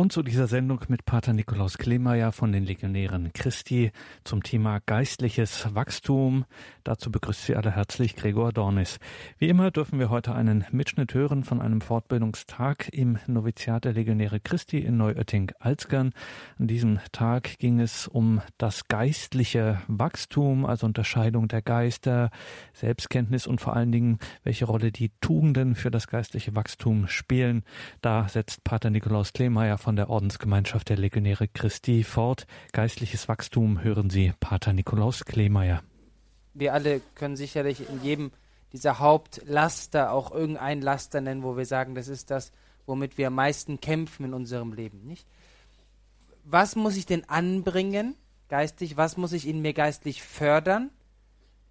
[0.00, 3.92] Und zu dieser Sendung mit Pater Nikolaus Klemeyer von den Legionären Christi
[4.24, 6.46] zum Thema geistliches Wachstum.
[6.84, 8.98] Dazu begrüßt Sie alle herzlich Gregor Dornis.
[9.36, 14.40] Wie immer dürfen wir heute einen Mitschnitt hören von einem Fortbildungstag im Noviziat der Legionäre
[14.40, 16.12] Christi in Neuötting-Alzgern.
[16.58, 22.30] An diesem Tag ging es um das geistliche Wachstum, also Unterscheidung der Geister,
[22.72, 27.64] Selbstkenntnis und vor allen Dingen, welche Rolle die Tugenden für das geistliche Wachstum spielen.
[28.00, 32.46] Da setzt Pater Nikolaus Klemeyer von der Ordensgemeinschaft der Legionäre Christi fort.
[32.72, 35.82] Geistliches Wachstum hören Sie, Pater Nikolaus Kleemeyer.
[36.54, 38.32] Wir alle können sicherlich in jedem
[38.72, 42.52] dieser Hauptlaster auch irgendein Laster nennen, wo wir sagen, das ist das,
[42.86, 45.26] womit wir am meisten kämpfen in unserem Leben, nicht?
[46.44, 48.16] Was muss ich denn anbringen,
[48.48, 48.96] geistig?
[48.96, 50.90] Was muss ich in mir geistlich fördern,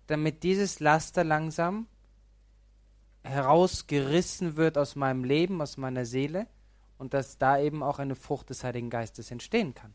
[0.08, 1.88] damit dieses Laster langsam
[3.24, 6.48] herausgerissen wird aus meinem Leben, aus meiner Seele?
[7.00, 9.94] Und dass da eben auch eine Frucht des Heiligen Geistes entstehen kann.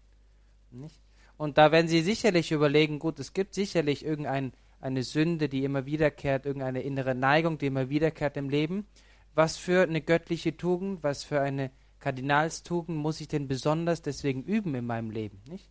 [0.73, 1.01] Nicht?
[1.37, 6.47] Und da werden Sie sicherlich überlegen, gut, es gibt sicherlich irgendeine Sünde, die immer wiederkehrt,
[6.47, 8.87] irgendeine innere Neigung, die immer wiederkehrt im Leben.
[9.35, 11.71] Was für eine göttliche Tugend, was für eine
[12.01, 15.71] Kardinalstugend muss ich denn besonders deswegen üben in meinem Leben, nicht?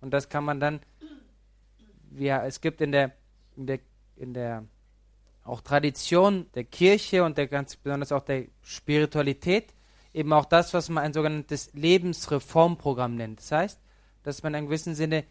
[0.00, 0.80] Und das kann man dann,
[2.16, 3.12] ja, es gibt in der,
[3.56, 3.78] in der,
[4.16, 4.64] in der
[5.44, 9.74] auch Tradition der Kirche und der ganz besonders auch der Spiritualität
[10.14, 13.40] eben auch das, was man ein sogenanntes Lebensreformprogramm nennt.
[13.40, 13.80] Das heißt,
[14.22, 15.24] dass man in gewissem Sinne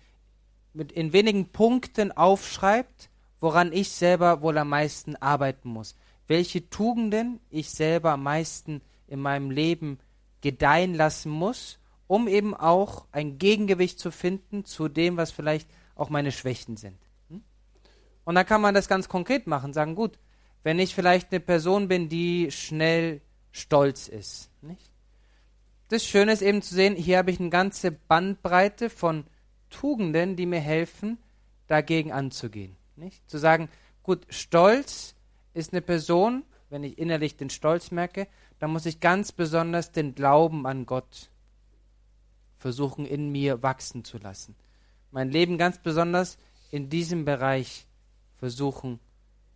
[0.73, 5.95] mit in wenigen Punkten aufschreibt, woran ich selber wohl am meisten arbeiten muss.
[6.27, 9.99] Welche Tugenden ich selber am meisten in meinem Leben
[10.41, 16.09] gedeihen lassen muss, um eben auch ein Gegengewicht zu finden zu dem, was vielleicht auch
[16.09, 16.97] meine Schwächen sind.
[17.29, 17.43] Hm?
[18.23, 20.17] Und dann kann man das ganz konkret machen, sagen, gut,
[20.63, 23.21] wenn ich vielleicht eine Person bin, die schnell
[23.51, 24.49] stolz ist.
[24.61, 24.91] Nicht?
[25.89, 29.25] Das Schöne ist eben zu sehen, hier habe ich eine ganze Bandbreite von
[29.69, 31.17] Tugenden, die mir helfen,
[31.67, 32.77] dagegen anzugehen.
[32.95, 33.29] Nicht?
[33.29, 33.69] Zu sagen,
[34.03, 35.15] gut, Stolz
[35.53, 38.27] ist eine Person, wenn ich innerlich den Stolz merke,
[38.59, 41.29] dann muss ich ganz besonders den Glauben an Gott
[42.57, 44.55] versuchen, in mir wachsen zu lassen.
[45.11, 46.37] Mein Leben ganz besonders
[46.69, 47.87] in diesem Bereich
[48.35, 48.99] versuchen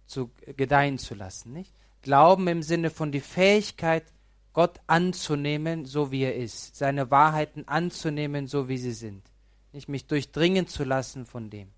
[0.06, 1.54] zu gedeihen zu lassen.
[1.54, 1.74] Nicht?
[2.06, 4.04] Glauben im Sinne von die Fähigkeit,
[4.54, 9.24] Gott anzunehmen, so wie er ist, seine Wahrheiten anzunehmen, so wie sie sind,
[9.74, 11.72] nicht mich durchdringen zu lassen von dem.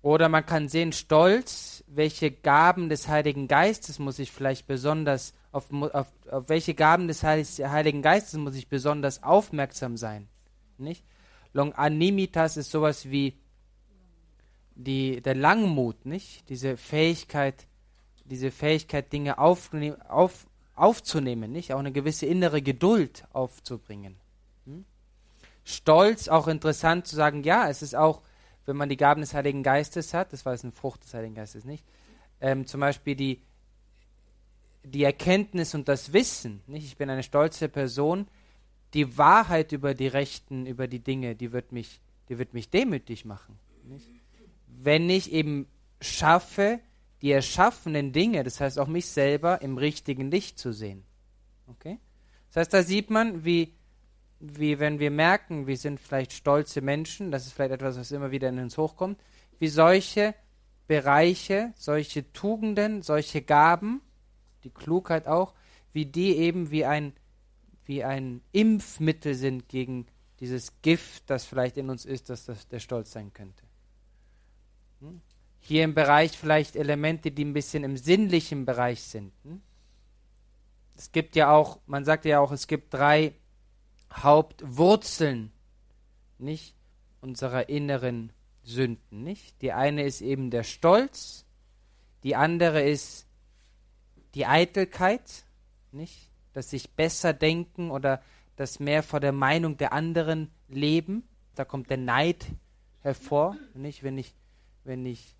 [0.00, 5.70] Oder man kann sehen, Stolz, welche Gaben des Heiligen Geistes muss ich vielleicht besonders, auf,
[5.70, 10.26] auf, auf welche Gaben des Heiligen Geistes muss ich besonders aufmerksam sein.
[10.78, 11.04] Nicht?
[11.52, 13.38] Longanimitas ist sowas wie
[14.74, 16.48] die, der Langmut, nicht?
[16.48, 17.66] Diese Fähigkeit,
[18.30, 19.70] diese Fähigkeit, Dinge auf,
[20.08, 21.72] auf, aufzunehmen, nicht?
[21.72, 24.16] Auch eine gewisse innere Geduld aufzubringen.
[24.66, 24.84] Hm?
[25.64, 28.22] Stolz, auch interessant zu sagen, ja, es ist auch,
[28.66, 31.34] wenn man die Gaben des Heiligen Geistes hat, das war jetzt eine Frucht des Heiligen
[31.34, 31.84] Geistes nicht,
[32.40, 33.42] ähm, zum Beispiel die,
[34.84, 36.84] die Erkenntnis und das Wissen, nicht?
[36.84, 38.28] Ich bin eine stolze Person,
[38.94, 43.24] die Wahrheit über die Rechten, über die Dinge, die wird mich, die wird mich demütig
[43.24, 43.58] machen.
[43.84, 44.08] Nicht?
[44.66, 45.66] Wenn ich eben
[46.00, 46.80] schaffe,
[47.22, 51.04] die erschaffenen Dinge, das heißt auch mich selber, im richtigen Licht zu sehen.
[51.66, 51.98] Okay?
[52.48, 53.74] Das heißt, da sieht man, wie,
[54.40, 58.30] wie wenn wir merken, wir sind vielleicht stolze Menschen, das ist vielleicht etwas, was immer
[58.30, 59.20] wieder in uns hochkommt,
[59.58, 60.34] wie solche
[60.86, 64.00] Bereiche, solche Tugenden, solche Gaben,
[64.64, 65.54] die Klugheit auch,
[65.92, 67.12] wie die eben wie ein,
[67.84, 70.06] wie ein Impfmittel sind gegen
[70.40, 73.62] dieses Gift, das vielleicht in uns ist, dass das der Stolz sein könnte.
[75.00, 75.20] Hm?
[75.60, 79.32] Hier im Bereich vielleicht Elemente, die ein bisschen im sinnlichen Bereich sind.
[79.44, 79.60] Hm?
[80.96, 83.34] Es gibt ja auch, man sagt ja auch, es gibt drei
[84.12, 85.52] Hauptwurzeln,
[86.38, 86.74] nicht?
[87.20, 88.32] Unserer inneren
[88.64, 89.60] Sünden, nicht?
[89.62, 91.44] Die eine ist eben der Stolz,
[92.22, 93.26] die andere ist
[94.34, 95.44] die Eitelkeit,
[95.92, 96.30] nicht?
[96.52, 98.22] Dass sich besser denken oder
[98.56, 101.26] das mehr vor der Meinung der anderen leben.
[101.54, 102.46] Da kommt der Neid
[103.00, 104.02] hervor, nicht?
[104.02, 104.34] Wenn ich,
[104.84, 105.34] wenn ich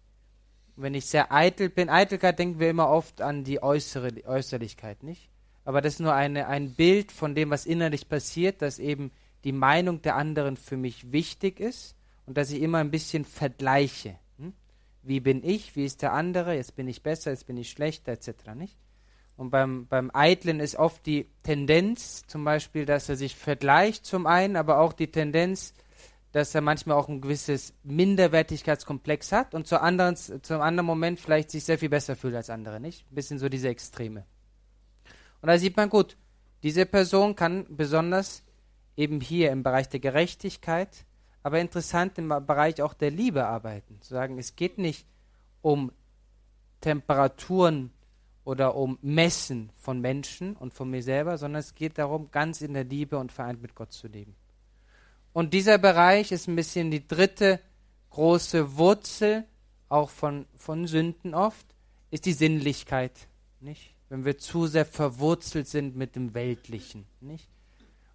[0.82, 5.30] wenn ich sehr eitel bin, Eitelkeit denken wir immer oft an die äußere Äußerlichkeit, nicht?
[5.64, 9.10] Aber das ist nur eine, ein Bild von dem, was innerlich passiert, dass eben
[9.44, 11.96] die Meinung der anderen für mich wichtig ist
[12.26, 14.18] und dass ich immer ein bisschen vergleiche.
[14.38, 14.52] Hm?
[15.02, 15.76] Wie bin ich?
[15.76, 16.54] Wie ist der andere?
[16.54, 18.54] Jetzt bin ich besser, jetzt bin ich schlechter, etc.
[18.54, 18.76] Nicht?
[19.36, 24.26] Und beim, beim Eitlen ist oft die Tendenz, zum Beispiel, dass er sich vergleicht zum
[24.26, 25.72] einen, aber auch die Tendenz,
[26.32, 31.50] dass er manchmal auch ein gewisses Minderwertigkeitskomplex hat und zu anderen, zum anderen Moment vielleicht
[31.50, 33.04] sich sehr viel besser fühlt als andere, nicht?
[33.10, 34.24] Ein bisschen so diese Extreme.
[35.42, 36.16] Und da sieht man gut,
[36.62, 38.44] diese Person kann besonders
[38.96, 41.04] eben hier im Bereich der Gerechtigkeit,
[41.42, 44.00] aber interessant im Bereich auch der Liebe arbeiten.
[44.02, 45.06] Zu sagen, es geht nicht
[45.62, 45.90] um
[46.80, 47.92] Temperaturen
[48.44, 52.74] oder um Messen von Menschen und von mir selber, sondern es geht darum, ganz in
[52.74, 54.36] der Liebe und vereint mit Gott zu leben.
[55.32, 57.60] Und dieser Bereich ist ein bisschen die dritte
[58.10, 59.44] große Wurzel,
[59.88, 61.66] auch von, von Sünden oft,
[62.10, 63.28] ist die Sinnlichkeit,
[63.60, 63.94] nicht?
[64.08, 67.48] Wenn wir zu sehr verwurzelt sind mit dem Weltlichen, nicht?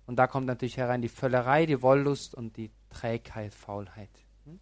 [0.06, 4.10] Und da kommt natürlich herein die Völlerei, die Wollust und die Trägheit, Faulheit.
[4.46, 4.60] Hm?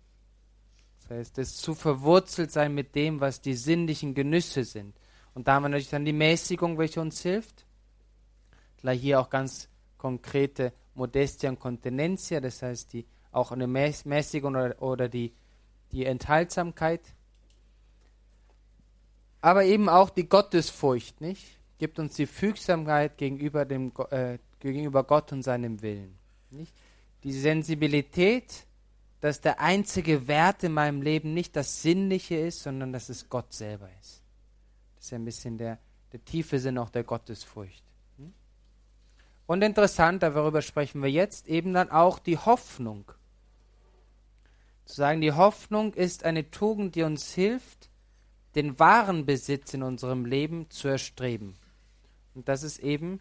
[1.02, 4.96] Das heißt, das zu verwurzelt sein mit dem, was die sinnlichen Genüsse sind.
[5.34, 7.66] Und da haben wir natürlich dann die Mäßigung, welche uns hilft.
[8.78, 14.82] Gleich hier auch ganz konkrete Modestia und Continentia, das heißt die, auch eine Mäßigung oder,
[14.82, 15.34] oder die,
[15.92, 17.02] die Enthaltsamkeit.
[19.42, 21.60] Aber eben auch die Gottesfurcht, nicht?
[21.80, 26.18] Gibt uns die Fügsamkeit gegenüber, dem, äh, gegenüber Gott und seinem Willen.
[26.52, 26.74] Nicht?
[27.24, 28.66] Die Sensibilität,
[29.20, 33.52] dass der einzige Wert in meinem Leben nicht das Sinnliche ist, sondern dass es Gott
[33.54, 34.22] selber ist.
[34.96, 35.80] Das ist ja ein bisschen der,
[36.12, 37.83] der tiefe Sinn auch der Gottesfurcht.
[39.54, 43.12] Und interessant, darüber sprechen wir jetzt, eben dann auch die Hoffnung.
[44.86, 47.92] Zu sagen, die Hoffnung ist eine Tugend, die uns hilft,
[48.56, 51.54] den wahren Besitz in unserem Leben zu erstreben.
[52.34, 53.20] Und das ist eben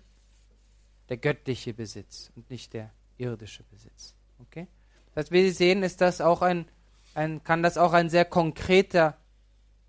[1.10, 2.88] der göttliche Besitz und nicht der
[3.18, 4.14] irdische Besitz.
[4.38, 4.68] Okay?
[5.14, 6.64] Das heißt, wie Sie sehen, ist das auch ein,
[7.12, 9.18] ein kann das auch ein sehr konkreter,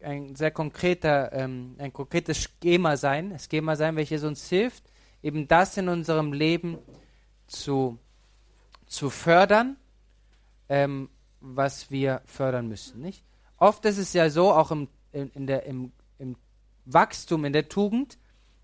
[0.01, 4.83] ein sehr konkreter, ähm, ein konkretes Schema sein, ein Schema sein, welches uns hilft,
[5.23, 6.77] eben das in unserem Leben
[7.47, 7.97] zu,
[8.85, 9.77] zu fördern,
[10.69, 11.09] ähm,
[11.39, 13.01] was wir fördern müssen.
[13.01, 13.23] Nicht?
[13.57, 16.35] Oft ist es ja so, auch im, in, in der, im, im
[16.85, 18.17] Wachstum, in der Tugend,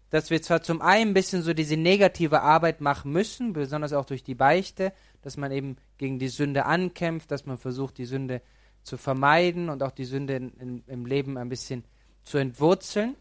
[0.09, 4.05] dass wir zwar zum einen ein bisschen so diese negative Arbeit machen müssen, besonders auch
[4.05, 4.91] durch die Beichte,
[5.21, 8.41] dass man eben gegen die Sünde ankämpft, dass man versucht, die Sünde
[8.83, 11.83] zu vermeiden und auch die Sünde in, in, im Leben ein bisschen
[12.23, 13.15] zu entwurzeln.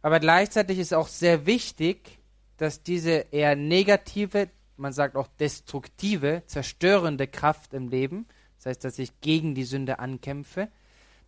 [0.00, 2.18] Aber gleichzeitig ist auch sehr wichtig,
[2.56, 8.26] dass diese eher negative, man sagt auch destruktive, zerstörende Kraft im Leben,
[8.56, 10.68] das heißt, dass ich gegen die Sünde ankämpfe,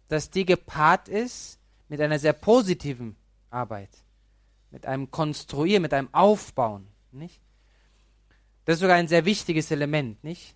[0.08, 3.16] dass die gepaart ist mit einer sehr positiven
[3.50, 3.90] Arbeit,
[4.70, 7.40] mit einem Konstruieren, mit einem Aufbauen, nicht?
[8.64, 10.54] Das ist sogar ein sehr wichtiges Element, nicht?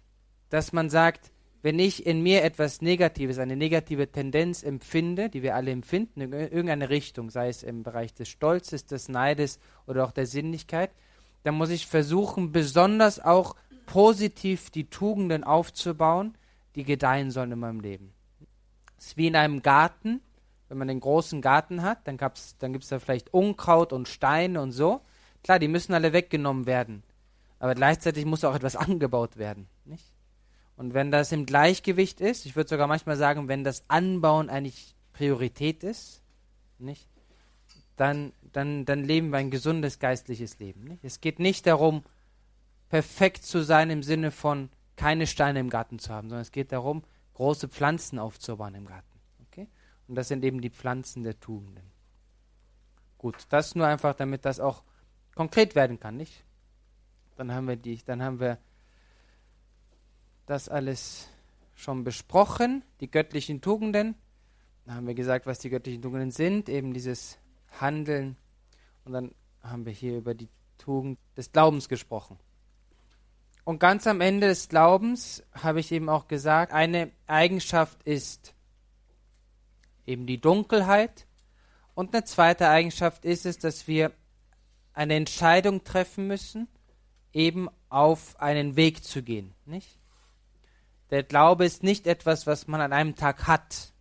[0.50, 1.30] Dass man sagt,
[1.62, 6.32] wenn ich in mir etwas Negatives, eine negative Tendenz empfinde, die wir alle empfinden, in
[6.32, 10.90] irgendeine Richtung, sei es im Bereich des Stolzes, des Neides oder auch der Sinnlichkeit,
[11.42, 13.56] dann muss ich versuchen, besonders auch
[13.86, 16.36] positiv die Tugenden aufzubauen,
[16.74, 18.12] die gedeihen sollen in meinem Leben.
[18.98, 20.20] Es ist wie in einem Garten,
[20.68, 24.60] wenn man einen großen Garten hat, dann, dann gibt es da vielleicht Unkraut und Steine
[24.60, 25.00] und so.
[25.42, 27.02] Klar, die müssen alle weggenommen werden.
[27.58, 29.68] Aber gleichzeitig muss auch etwas angebaut werden.
[29.84, 30.12] Nicht?
[30.78, 34.94] Und wenn das im Gleichgewicht ist, ich würde sogar manchmal sagen, wenn das Anbauen eigentlich
[35.12, 36.22] Priorität ist,
[36.78, 37.08] nicht,
[37.96, 40.84] dann, dann, dann leben wir ein gesundes geistliches Leben.
[40.84, 41.02] Nicht?
[41.02, 42.04] Es geht nicht darum,
[42.90, 46.70] perfekt zu sein im Sinne von keine Steine im Garten zu haben, sondern es geht
[46.70, 47.02] darum,
[47.34, 49.18] große Pflanzen aufzubauen im Garten.
[49.48, 49.66] Okay?
[50.06, 51.90] Und das sind eben die Pflanzen der Tugenden.
[53.18, 54.84] Gut, das nur einfach, damit das auch
[55.34, 56.44] konkret werden kann, nicht?
[57.34, 58.58] Dann haben wir die, dann haben wir
[60.50, 61.28] das alles
[61.74, 64.14] schon besprochen, die göttlichen Tugenden.
[64.86, 67.38] Da haben wir gesagt, was die göttlichen Tugenden sind, eben dieses
[67.80, 68.36] Handeln.
[69.04, 72.38] Und dann haben wir hier über die Tugend des Glaubens gesprochen.
[73.64, 78.54] Und ganz am Ende des Glaubens habe ich eben auch gesagt, eine Eigenschaft ist
[80.06, 81.26] eben die Dunkelheit.
[81.94, 84.12] Und eine zweite Eigenschaft ist es, dass wir
[84.94, 86.66] eine Entscheidung treffen müssen,
[87.32, 89.52] eben auf einen Weg zu gehen.
[89.66, 89.98] Nicht?
[91.10, 93.92] Der Glaube ist nicht etwas, was man an einem Tag hat.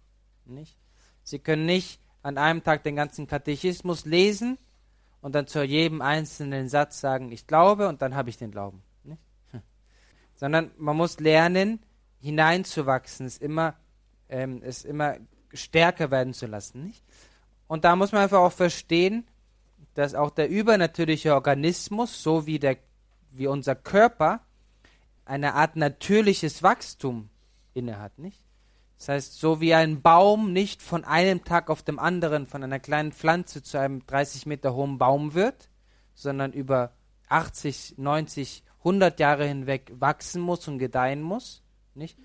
[0.45, 0.77] Nicht?
[1.23, 4.57] Sie können nicht an einem Tag den ganzen Katechismus lesen
[5.21, 8.83] und dann zu jedem einzelnen Satz sagen, ich glaube und dann habe ich den Glauben.
[9.03, 9.21] Nicht?
[10.35, 11.79] Sondern man muss lernen,
[12.19, 13.75] hineinzuwachsen, es immer,
[14.29, 15.17] ähm, es immer
[15.53, 16.83] stärker werden zu lassen.
[16.83, 17.03] Nicht?
[17.67, 19.27] Und da muss man einfach auch verstehen,
[19.93, 22.77] dass auch der übernatürliche Organismus, so wie, der,
[23.31, 24.41] wie unser Körper,
[25.27, 27.29] eine Art natürliches Wachstum
[27.73, 28.41] innehat, nicht?
[28.97, 32.79] Das heißt, so wie ein Baum nicht von einem Tag auf dem anderen von einer
[32.79, 35.69] kleinen Pflanze zu einem 30 Meter hohen Baum wird,
[36.15, 36.93] sondern über
[37.29, 42.17] 80, 90, 100 Jahre hinweg wachsen muss und gedeihen muss, nicht?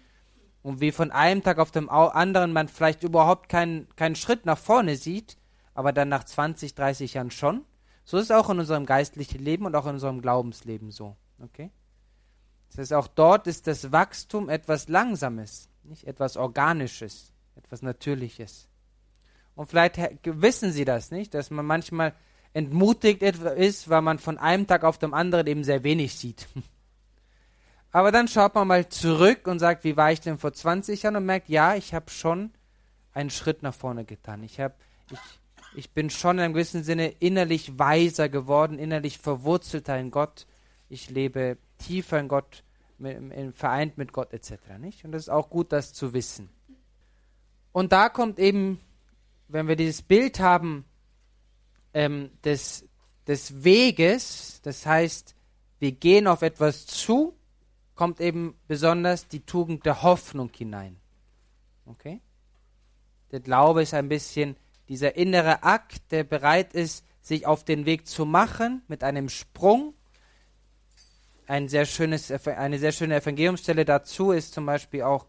[0.63, 4.59] Und wie von einem Tag auf dem anderen man vielleicht überhaupt keinen, keinen Schritt nach
[4.59, 5.37] vorne sieht,
[5.75, 7.65] aber dann nach 20, 30 Jahren schon,
[8.05, 11.71] so ist es auch in unserem geistlichen Leben und auch in unserem Glaubensleben so, okay?
[12.73, 18.69] Das heißt, auch dort ist das Wachstum etwas Langsames, nicht etwas Organisches, etwas Natürliches.
[19.55, 22.15] Und vielleicht wissen Sie das nicht, dass man manchmal
[22.55, 26.49] entmutigt ist, weil man von einem Tag auf den anderen eben sehr wenig sieht.
[27.93, 31.17] Aber dann schaut man mal zurück und sagt, wie war ich denn vor 20 Jahren
[31.17, 32.53] und merkt, ja, ich habe schon
[33.13, 34.43] einen Schritt nach vorne getan.
[34.43, 34.79] Ich, hab,
[35.11, 35.19] ich,
[35.75, 40.47] ich bin schon in einem gewissen Sinne innerlich weiser geworden, innerlich verwurzelter in Gott.
[40.93, 42.65] Ich lebe tiefer in Gott,
[42.99, 44.53] mit, vereint mit Gott etc.
[44.79, 45.07] Nicht?
[45.07, 46.51] Und das ist auch gut, das zu wissen.
[47.73, 48.79] Und da kommt eben,
[49.49, 50.85] wenn wir dieses Bild haben
[51.95, 52.87] ähm, des,
[53.27, 55.35] des Weges, das heißt,
[55.79, 57.35] wir gehen auf etwas zu,
[57.95, 60.99] kommt eben besonders die Tugend der Hoffnung hinein.
[61.87, 62.21] Okay?
[63.31, 64.57] Der Glaube ist ein bisschen
[64.91, 69.95] dieser innere Akt, der bereit ist, sich auf den Weg zu machen mit einem Sprung.
[71.47, 75.27] Ein sehr schönes, eine sehr schöne Evangeliumsstelle dazu ist zum Beispiel auch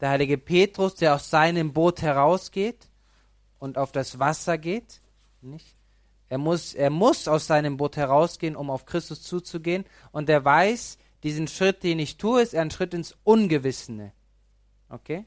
[0.00, 2.88] der heilige Petrus, der aus seinem Boot herausgeht
[3.58, 5.00] und auf das Wasser geht.
[5.42, 5.76] Nicht?
[6.28, 9.84] Er muss, er muss aus seinem Boot herausgehen, um auf Christus zuzugehen.
[10.12, 14.12] Und er weiß, diesen Schritt, den ich tue, ist ein Schritt ins Ungewissene.
[14.88, 15.26] Okay?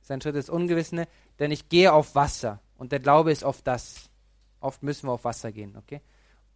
[0.00, 2.60] Ist ein Schritt ins Ungewissene, denn ich gehe auf Wasser.
[2.76, 4.10] Und der Glaube ist auf das.
[4.60, 6.00] Oft müssen wir auf Wasser gehen, okay?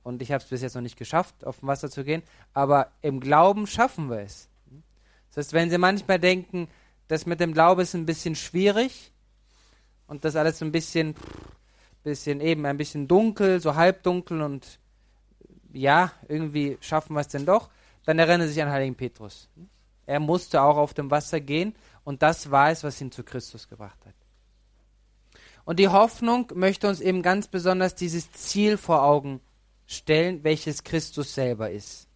[0.08, 2.22] Und ich habe es bis jetzt noch nicht geschafft, auf dem Wasser zu gehen,
[2.54, 4.48] aber im Glauben schaffen wir es.
[5.28, 6.68] Das heißt, wenn Sie manchmal denken,
[7.08, 9.12] das mit dem Glauben ist ein bisschen schwierig
[10.06, 11.14] und das alles ein bisschen,
[12.04, 14.78] bisschen eben ein bisschen dunkel, so halbdunkel und
[15.74, 17.68] ja, irgendwie schaffen wir es denn doch,
[18.06, 19.50] dann erinnern Sie sich an Heiligen Petrus.
[20.06, 21.74] Er musste auch auf dem Wasser gehen
[22.04, 24.14] und das war es, was ihn zu Christus gebracht hat.
[25.66, 29.42] Und die Hoffnung möchte uns eben ganz besonders dieses Ziel vor Augen
[29.88, 32.06] stellen, welches Christus selber ist.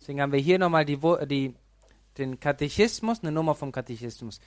[0.00, 1.54] Deswegen haben wir hier nochmal die, die,
[2.16, 4.40] den Katechismus, eine Nummer vom Katechismus.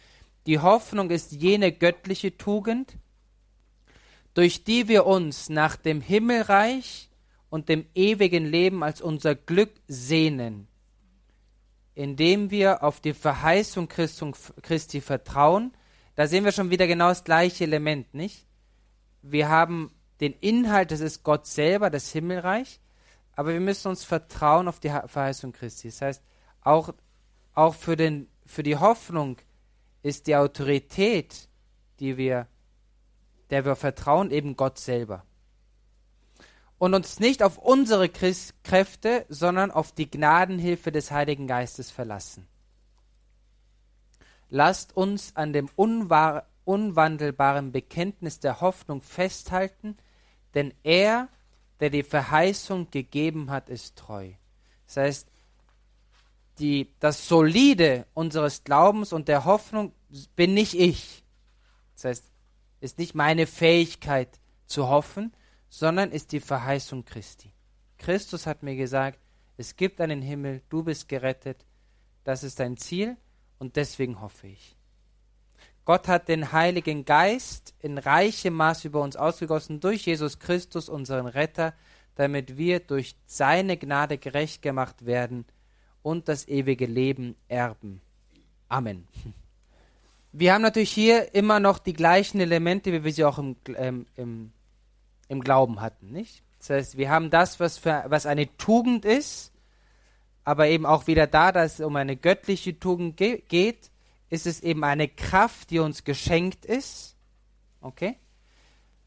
[0.45, 2.93] Die Hoffnung ist jene göttliche Tugend,
[4.33, 7.09] durch die wir uns nach dem Himmelreich
[7.49, 10.67] und dem ewigen Leben als unser Glück sehnen,
[11.93, 15.73] indem wir auf die Verheißung Christi vertrauen,
[16.15, 18.45] da sehen wir schon wieder genau das gleiche Element, nicht?
[19.21, 22.79] Wir haben den Inhalt, das ist Gott selber, das Himmelreich,
[23.35, 25.89] aber wir müssen uns vertrauen auf die Verheißung Christi.
[25.89, 26.23] Das heißt,
[26.61, 26.93] auch,
[27.53, 29.37] auch für, den, für die Hoffnung
[30.01, 31.47] ist die Autorität,
[31.99, 32.47] die wir,
[33.49, 35.23] der wir vertrauen, eben Gott selber.
[36.79, 42.47] Und uns nicht auf unsere Kräfte, sondern auf die Gnadenhilfe des Heiligen Geistes verlassen.
[44.49, 49.97] Lasst uns an dem unwandelbaren Bekenntnis der Hoffnung festhalten,
[50.57, 51.29] denn er,
[51.79, 54.31] der die Verheißung gegeben hat, ist treu.
[54.87, 55.27] Das heißt,
[56.57, 59.91] die, das Solide unseres Glaubens und der Hoffnung
[60.35, 61.23] bin nicht ich.
[61.93, 62.31] Das heißt,
[62.79, 65.31] ist nicht meine Fähigkeit zu hoffen,
[65.69, 67.53] sondern ist die Verheißung Christi.
[67.99, 69.19] Christus hat mir gesagt,
[69.57, 71.67] es gibt einen Himmel, du bist gerettet,
[72.23, 73.15] das ist dein Ziel
[73.59, 74.76] und deswegen hoffe ich.
[75.87, 81.27] Gott hat den Heiligen Geist in reichem Maß über uns ausgegossen durch Jesus Christus, unseren
[81.27, 81.73] Retter,
[82.15, 85.45] damit wir durch seine Gnade gerecht gemacht werden
[86.01, 88.01] und das ewige Leben erben.
[88.67, 89.07] Amen.
[90.33, 94.07] Wir haben natürlich hier immer noch die gleichen Elemente, wie wir sie auch im, ähm,
[94.17, 94.51] im,
[95.29, 96.43] im Glauben hatten, nicht?
[96.59, 99.53] Das heißt, wir haben das, was, für, was eine Tugend ist,
[100.43, 103.89] aber eben auch wieder da, dass es um eine göttliche Tugend ge geht,
[104.29, 107.15] ist es eben eine Kraft, die uns geschenkt ist.
[107.81, 108.17] Okay?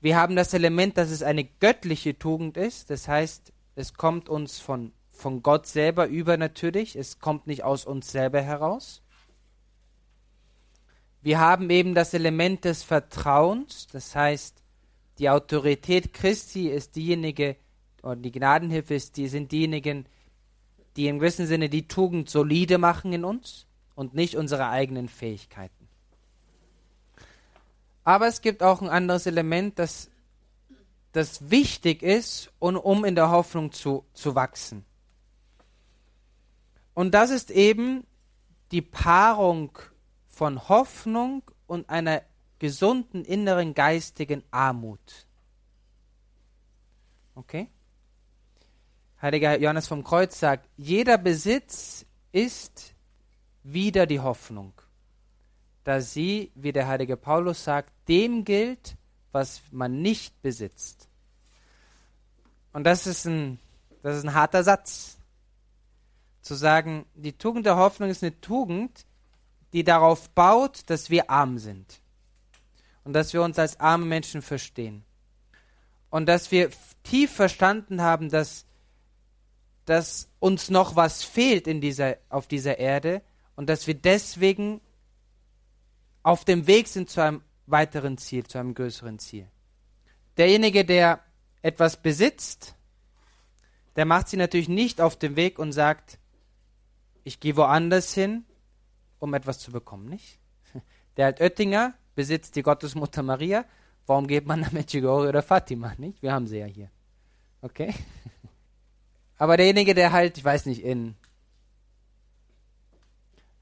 [0.00, 2.90] Wir haben das Element, dass es eine göttliche Tugend ist.
[2.90, 6.96] Das heißt, es kommt uns von, von Gott selber übernatürlich.
[6.96, 9.02] Es kommt nicht aus uns selber heraus.
[11.22, 13.88] Wir haben eben das Element des Vertrauens.
[13.92, 14.62] Das heißt,
[15.18, 17.56] die Autorität Christi ist diejenige,
[18.00, 20.06] und die Gnadenhilfe ist, die sind diejenigen,
[20.96, 23.66] die im gewissen Sinne die Tugend solide machen in uns
[24.00, 25.87] und nicht unsere eigenen Fähigkeiten.
[28.02, 30.09] Aber es gibt auch ein anderes Element, das,
[31.12, 34.87] das wichtig ist, und, um in der Hoffnung zu, zu wachsen.
[36.95, 38.07] Und das ist eben
[38.73, 39.78] die Paarung
[40.28, 42.23] von Hoffnung und einer
[42.59, 45.26] gesunden inneren geistigen Armut.
[47.35, 47.69] Okay?
[49.21, 52.89] Heiliger Johannes vom Kreuz sagt, jeder Besitz ist
[53.72, 54.72] wieder die Hoffnung,
[55.84, 58.96] da sie, wie der heilige Paulus sagt, dem gilt,
[59.32, 61.08] was man nicht besitzt.
[62.72, 63.58] Und das ist ein,
[64.02, 65.16] das ist ein harter Satz.
[66.42, 69.04] zu sagen, die Tugend der Hoffnung ist eine Tugend,
[69.72, 72.00] die darauf baut, dass wir arm sind
[73.04, 75.04] und dass wir uns als arme Menschen verstehen
[76.08, 76.70] und dass wir
[77.04, 78.66] tief verstanden haben, dass,
[79.84, 83.22] dass uns noch was fehlt in dieser, auf dieser Erde
[83.60, 84.80] und dass wir deswegen
[86.22, 89.48] auf dem Weg sind zu einem weiteren Ziel, zu einem größeren Ziel.
[90.38, 91.22] Derjenige, der
[91.60, 92.74] etwas besitzt,
[93.96, 96.18] der macht sie natürlich nicht auf dem Weg und sagt,
[97.22, 98.46] ich gehe woanders hin,
[99.18, 100.38] um etwas zu bekommen, nicht?
[101.18, 103.66] Der halt Oettinger besitzt die Gottesmutter Maria.
[104.06, 106.22] Warum geht man nach Medjugorje oder Fatima, nicht?
[106.22, 106.90] Wir haben sie ja hier.
[107.60, 107.94] Okay?
[109.36, 111.14] Aber derjenige, der halt, ich weiß nicht, in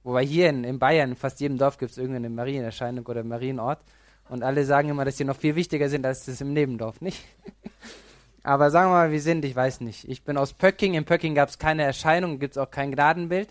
[0.08, 3.78] Wobei hier in, in Bayern, in fast jedem Dorf gibt es irgendeine Marienerscheinung oder Marienort.
[4.30, 7.22] Und alle sagen immer, dass die noch viel wichtiger sind als das im Nebendorf, nicht?
[8.42, 10.08] Aber sagen wir mal, wir sind, ich weiß nicht.
[10.08, 10.94] Ich bin aus Pöcking.
[10.94, 13.50] In Pöcking gab es keine Erscheinung, gibt es auch kein Gnadenbild.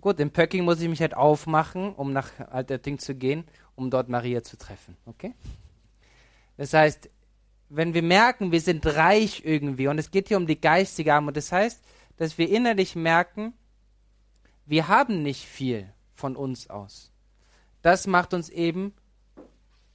[0.00, 4.08] Gut, in Pöcking muss ich mich halt aufmachen, um nach Altötting zu gehen, um dort
[4.08, 4.96] Maria zu treffen.
[5.04, 5.34] Okay?
[6.56, 7.10] Das heißt,
[7.68, 11.36] wenn wir merken, wir sind reich irgendwie, und es geht hier um die geistige Armut,
[11.36, 11.84] das heißt,
[12.16, 13.52] dass wir innerlich merken,
[14.66, 17.12] wir haben nicht viel von uns aus.
[17.82, 18.92] Das macht uns eben,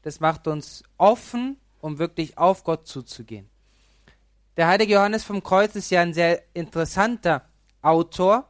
[0.02, 3.50] das macht uns offen, um wirklich auf Gott zuzugehen.
[4.58, 7.46] Der heilige Johannes vom Kreuz ist ja ein sehr interessanter
[7.82, 8.48] Autor,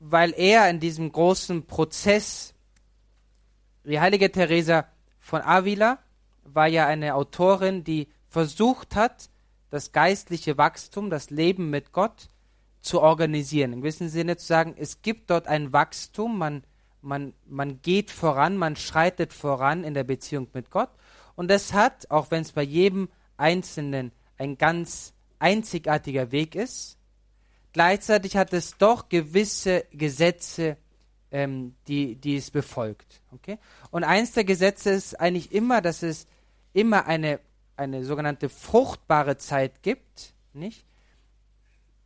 [0.00, 2.54] weil er in diesem großen Prozess,
[3.84, 4.86] die heilige Teresa
[5.20, 5.98] von Avila
[6.42, 9.30] war ja eine Autorin, die versucht hat,
[9.70, 12.28] das geistliche Wachstum, das Leben mit Gott
[12.84, 13.72] zu organisieren.
[13.72, 16.64] Im gewissen Sinne zu sagen, es gibt dort ein Wachstum, man,
[17.00, 20.90] man, man geht voran, man schreitet voran in der Beziehung mit Gott.
[21.34, 26.98] Und das hat, auch wenn es bei jedem Einzelnen ein ganz einzigartiger Weg ist,
[27.72, 30.76] gleichzeitig hat es doch gewisse Gesetze,
[31.30, 33.22] ähm, die, die es befolgt.
[33.32, 33.58] Okay?
[33.90, 36.26] Und eins der Gesetze ist eigentlich immer, dass es
[36.74, 37.40] immer eine,
[37.76, 40.84] eine sogenannte fruchtbare Zeit gibt, nicht?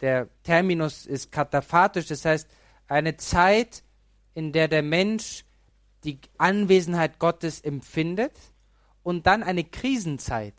[0.00, 2.48] Der Terminus ist kataphatisch, das heißt
[2.87, 3.82] eine Zeit,
[4.34, 5.44] in der der Mensch
[6.04, 8.32] die Anwesenheit Gottes empfindet
[9.02, 10.54] und dann eine Krisenzeit,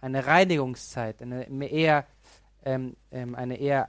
[0.00, 2.06] eine Reinigungszeit, eine eher,
[2.64, 3.88] ähm, ähm, eine eher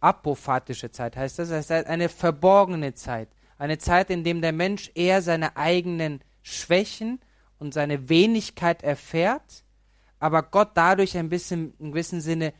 [0.00, 4.90] apophatische Zeit heißt das, das heißt eine verborgene Zeit, eine Zeit, in der der Mensch
[4.94, 7.20] eher seine eigenen Schwächen
[7.58, 9.64] und seine Wenigkeit erfährt,
[10.18, 12.54] aber Gott dadurch ein bisschen, im gewissen Sinne,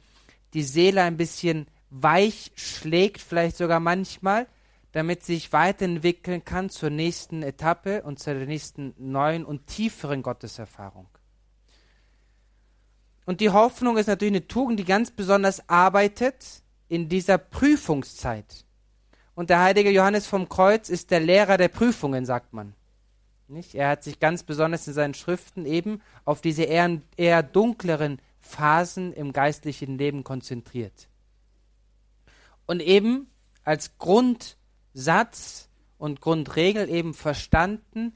[0.54, 4.46] die Seele ein bisschen weich schlägt, vielleicht sogar manchmal,
[4.92, 11.06] damit sie sich weiterentwickeln kann zur nächsten Etappe und zur nächsten neuen und tieferen Gotteserfahrung.
[13.26, 18.64] Und die Hoffnung ist natürlich eine Tugend, die ganz besonders arbeitet in dieser Prüfungszeit.
[19.34, 22.74] Und der heilige Johannes vom Kreuz ist der Lehrer der Prüfungen, sagt man.
[23.46, 23.74] Nicht?
[23.74, 29.12] Er hat sich ganz besonders in seinen Schriften eben auf diese eher, eher dunkleren Phasen
[29.12, 31.08] im geistlichen Leben konzentriert.
[32.66, 33.28] Und eben
[33.64, 38.14] als Grundsatz und Grundregel eben verstanden,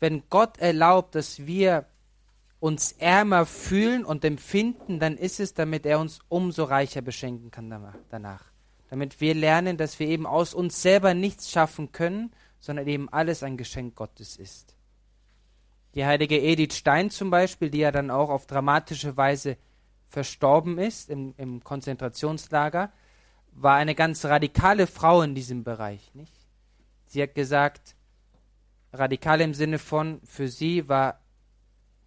[0.00, 1.86] wenn Gott erlaubt, dass wir
[2.60, 7.92] uns ärmer fühlen und empfinden, dann ist es, damit er uns umso reicher beschenken kann
[8.10, 8.44] danach.
[8.90, 13.42] Damit wir lernen, dass wir eben aus uns selber nichts schaffen können, sondern eben alles
[13.42, 14.74] ein Geschenk Gottes ist.
[15.98, 19.56] Die heilige Edith Stein zum Beispiel, die ja dann auch auf dramatische Weise
[20.06, 22.92] verstorben ist im, im Konzentrationslager,
[23.50, 26.14] war eine ganz radikale Frau in diesem Bereich.
[26.14, 26.32] Nicht?
[27.06, 27.96] Sie hat gesagt,
[28.92, 31.18] radikal im Sinne von, für sie war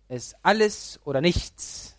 [0.08, 1.98] es alles oder nichts.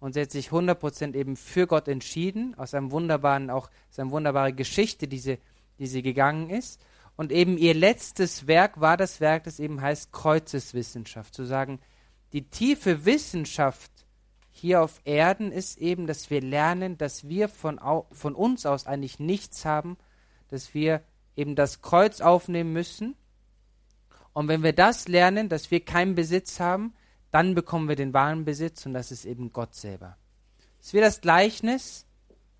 [0.00, 4.10] Und sie hat sich 100% eben für Gott entschieden, aus einem wunderbaren, auch aus einer
[4.10, 5.38] wunderbaren Geschichte, die sie,
[5.78, 6.78] die sie gegangen ist.
[7.16, 11.34] Und eben ihr letztes Werk war das Werk, das eben heißt Kreuzeswissenschaft.
[11.34, 11.80] Zu sagen,
[12.32, 13.90] die tiefe Wissenschaft
[14.50, 19.18] hier auf Erden ist eben, dass wir lernen, dass wir von, von uns aus eigentlich
[19.18, 19.96] nichts haben,
[20.48, 21.02] dass wir
[21.36, 23.16] eben das Kreuz aufnehmen müssen.
[24.32, 26.94] Und wenn wir das lernen, dass wir keinen Besitz haben,
[27.30, 30.16] dann bekommen wir den wahren Besitz und das ist eben Gott selber.
[30.80, 32.06] Es wie das Gleichnis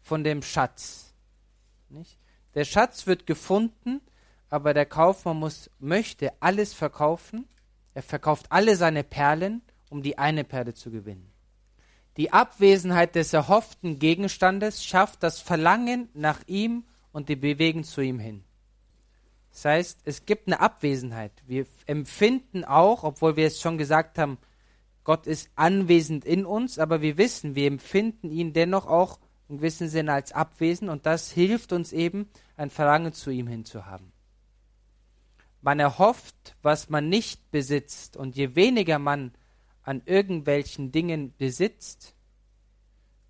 [0.00, 1.12] von dem Schatz.
[1.88, 2.18] Nicht?
[2.54, 4.00] Der Schatz wird gefunden
[4.52, 7.48] aber der Kaufmann muss, möchte alles verkaufen.
[7.94, 11.32] Er verkauft alle seine Perlen, um die eine Perle zu gewinnen.
[12.18, 18.18] Die Abwesenheit des erhofften Gegenstandes schafft das Verlangen nach ihm und die Bewegung zu ihm
[18.18, 18.44] hin.
[19.52, 21.32] Das heißt, es gibt eine Abwesenheit.
[21.46, 24.36] Wir empfinden auch, obwohl wir es schon gesagt haben,
[25.02, 29.88] Gott ist anwesend in uns, aber wir wissen, wir empfinden ihn dennoch auch in gewissem
[29.88, 34.12] Sinne als abwesend und das hilft uns eben, ein Verlangen zu ihm hin zu haben.
[35.62, 39.32] Man erhofft, was man nicht besitzt und je weniger man
[39.82, 42.14] an irgendwelchen Dingen besitzt,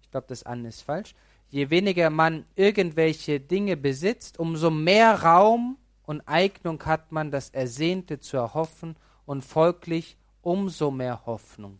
[0.02, 1.14] ich glaube, das an ist falsch,
[1.50, 8.18] je weniger man irgendwelche Dinge besitzt, umso mehr Raum und Eignung hat man, das Ersehnte
[8.18, 11.78] zu erhoffen und folglich umso mehr Hoffnung.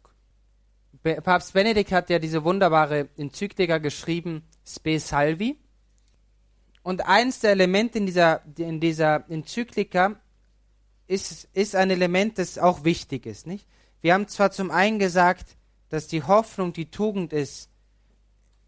[1.03, 5.59] Papst Benedikt hat ja diese wunderbare Enzyklika geschrieben, Spe Salvi.
[6.83, 10.17] Und eins der Elemente in dieser, in dieser Enzyklika
[11.13, 13.47] ist, ist ein Element, das auch wichtig ist.
[13.47, 13.67] Nicht?
[14.01, 15.57] Wir haben zwar zum einen gesagt,
[15.91, 17.69] dass die Hoffnung die Tugend ist,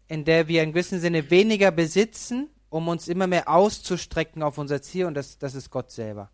[0.07, 4.81] in der wir in gewissem Sinne weniger besitzen, um uns immer mehr auszustrecken auf unser
[4.81, 6.29] Ziel, und das, das ist Gott selber.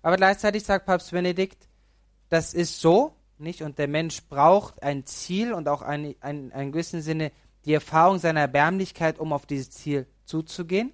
[0.00, 1.68] Aber gleichzeitig sagt Papst Benedikt,
[2.30, 3.62] das ist so, nicht?
[3.62, 7.32] Und der Mensch braucht ein Ziel und auch ein, ein, in gewissem Sinne
[7.66, 10.92] die Erfahrung seiner Erbärmlichkeit, um auf dieses Ziel zuzugehen.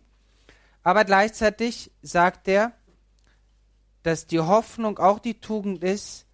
[0.82, 2.72] Aber gleichzeitig sagt er,
[4.02, 6.26] dass die Hoffnung auch die Tugend ist,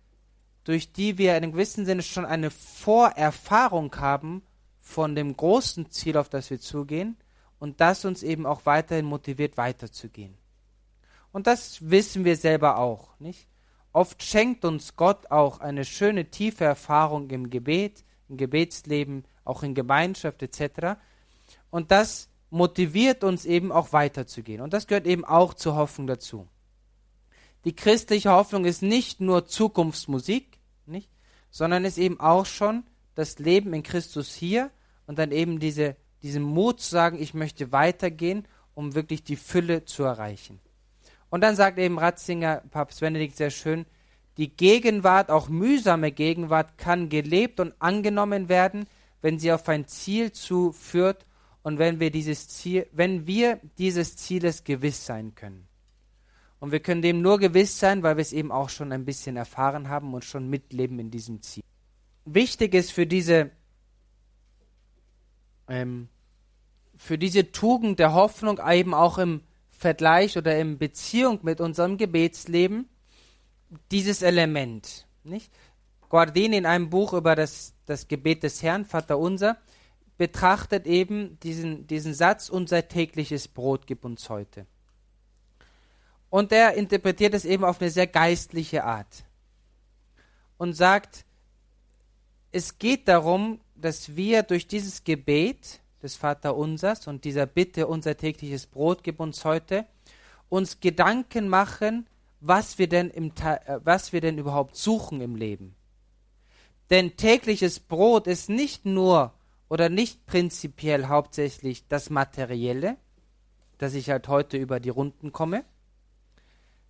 [0.64, 4.42] durch die wir in einem gewissen Sinne schon eine Vorerfahrung haben
[4.80, 7.16] von dem großen Ziel, auf das wir zugehen,
[7.58, 10.36] und das uns eben auch weiterhin motiviert, weiterzugehen.
[11.32, 13.48] Und das wissen wir selber auch, nicht?
[13.92, 19.74] Oft schenkt uns Gott auch eine schöne, tiefe Erfahrung im Gebet, im Gebetsleben, auch in
[19.74, 20.98] Gemeinschaft etc.
[21.70, 24.60] Und das motiviert uns eben auch weiterzugehen.
[24.60, 26.46] Und das gehört eben auch zur Hoffnung dazu.
[27.66, 31.10] Die christliche Hoffnung ist nicht nur Zukunftsmusik, nicht,
[31.50, 32.84] sondern ist eben auch schon
[33.16, 34.70] das Leben in Christus hier
[35.08, 39.84] und dann eben diese, diesen Mut zu sagen, ich möchte weitergehen, um wirklich die Fülle
[39.84, 40.60] zu erreichen.
[41.28, 43.84] Und dann sagt eben Ratzinger, Papst Benedikt sehr schön,
[44.36, 48.86] die Gegenwart, auch mühsame Gegenwart, kann gelebt und angenommen werden,
[49.22, 51.26] wenn sie auf ein Ziel zuführt
[51.64, 55.65] und wenn wir dieses Ziel, wenn wir dieses Zieles gewiss sein können.
[56.58, 59.36] Und wir können dem nur gewiss sein, weil wir es eben auch schon ein bisschen
[59.36, 61.62] erfahren haben und schon mitleben in diesem Ziel.
[62.24, 63.50] Wichtig ist für diese,
[65.68, 66.08] ähm,
[66.96, 72.88] für diese Tugend der Hoffnung eben auch im Vergleich oder in Beziehung mit unserem Gebetsleben
[73.90, 75.06] dieses Element.
[75.24, 75.52] Nicht?
[76.08, 79.58] Guardini in einem Buch über das, das Gebet des Herrn, Vater unser,
[80.16, 84.66] betrachtet eben diesen, diesen Satz, unser tägliches Brot gib uns heute.
[86.30, 89.24] Und er interpretiert es eben auf eine sehr geistliche Art
[90.58, 91.24] und sagt,
[92.52, 98.66] es geht darum, dass wir durch dieses Gebet des Vaterunsers und dieser Bitte, unser tägliches
[98.66, 99.86] Brot gib uns heute,
[100.48, 102.06] uns Gedanken machen,
[102.40, 105.74] was wir denn, im, äh, was wir denn überhaupt suchen im Leben.
[106.90, 109.32] Denn tägliches Brot ist nicht nur
[109.68, 112.96] oder nicht prinzipiell hauptsächlich das Materielle,
[113.78, 115.64] dass ich halt heute über die Runden komme,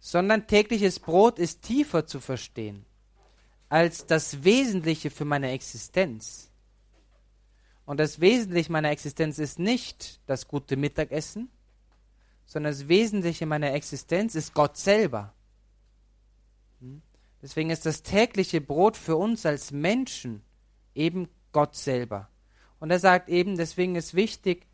[0.06, 2.86] sondern tägliches Brot ist tiefer zu verstehen
[3.68, 6.48] als das Wesentliche für meine Existenz.
[7.86, 11.50] Und das Wesentliche meiner Existenz ist nicht das gute Mittagessen,
[12.44, 15.34] sondern das Wesentliche meiner Existenz ist Gott selber.
[16.78, 17.02] Hm?
[17.42, 20.44] Deswegen ist das tägliche Brot für uns als Menschen
[20.94, 22.28] eben Gott selber.
[22.78, 24.68] Und er sagt eben, deswegen ist wichtig,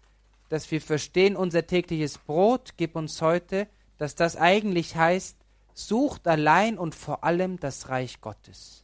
[0.51, 3.66] dass wir verstehen, unser tägliches Brot gib uns heute,
[4.03, 5.37] dass das eigentlich heißt,
[5.75, 8.83] sucht allein und vor allem das Reich Gottes.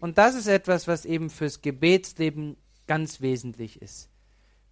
[0.00, 4.10] Und das ist etwas, was eben fürs Gebetsleben ganz wesentlich ist.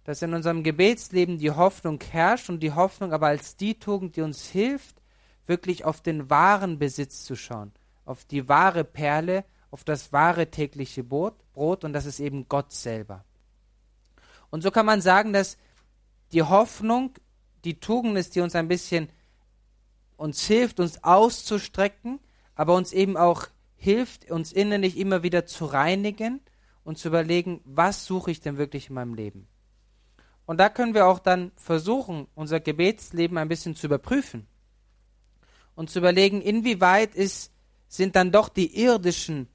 [0.03, 4.21] Dass in unserem Gebetsleben die Hoffnung herrscht und die Hoffnung aber als die Tugend, die
[4.21, 5.01] uns hilft,
[5.47, 7.71] wirklich auf den wahren Besitz zu schauen,
[8.05, 13.25] auf die wahre Perle, auf das wahre tägliche Brot, und das ist eben Gott selber.
[14.51, 15.57] Und so kann man sagen, dass
[16.31, 17.15] die Hoffnung
[17.63, 19.09] die Tugend ist, die uns ein bisschen
[20.17, 22.19] uns hilft, uns auszustrecken,
[22.55, 26.39] aber uns eben auch hilft, uns innerlich immer wieder zu reinigen
[26.83, 29.47] und zu überlegen, was suche ich denn wirklich in meinem Leben.
[30.45, 34.47] Und da können wir auch dann versuchen, unser Gebetsleben ein bisschen zu überprüfen
[35.75, 37.51] und zu überlegen, inwieweit ist,
[37.87, 39.47] sind dann doch die irdischen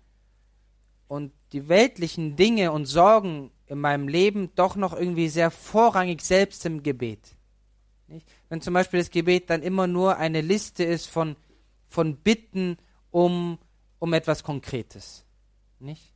[1.09, 6.65] und die weltlichen Dinge und Sorgen in meinem Leben doch noch irgendwie sehr vorrangig selbst
[6.67, 7.37] im Gebet.
[8.11, 8.27] Nicht?
[8.49, 11.37] Wenn zum Beispiel das Gebet dann immer nur eine Liste ist von,
[11.89, 12.77] von Bitten
[13.11, 13.59] um,
[13.99, 15.25] um etwas Konkretes.
[15.79, 16.13] Nicht?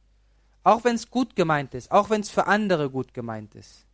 [0.64, 3.86] Auch wenn es gut gemeint ist, auch wenn es für andere gut gemeint ist.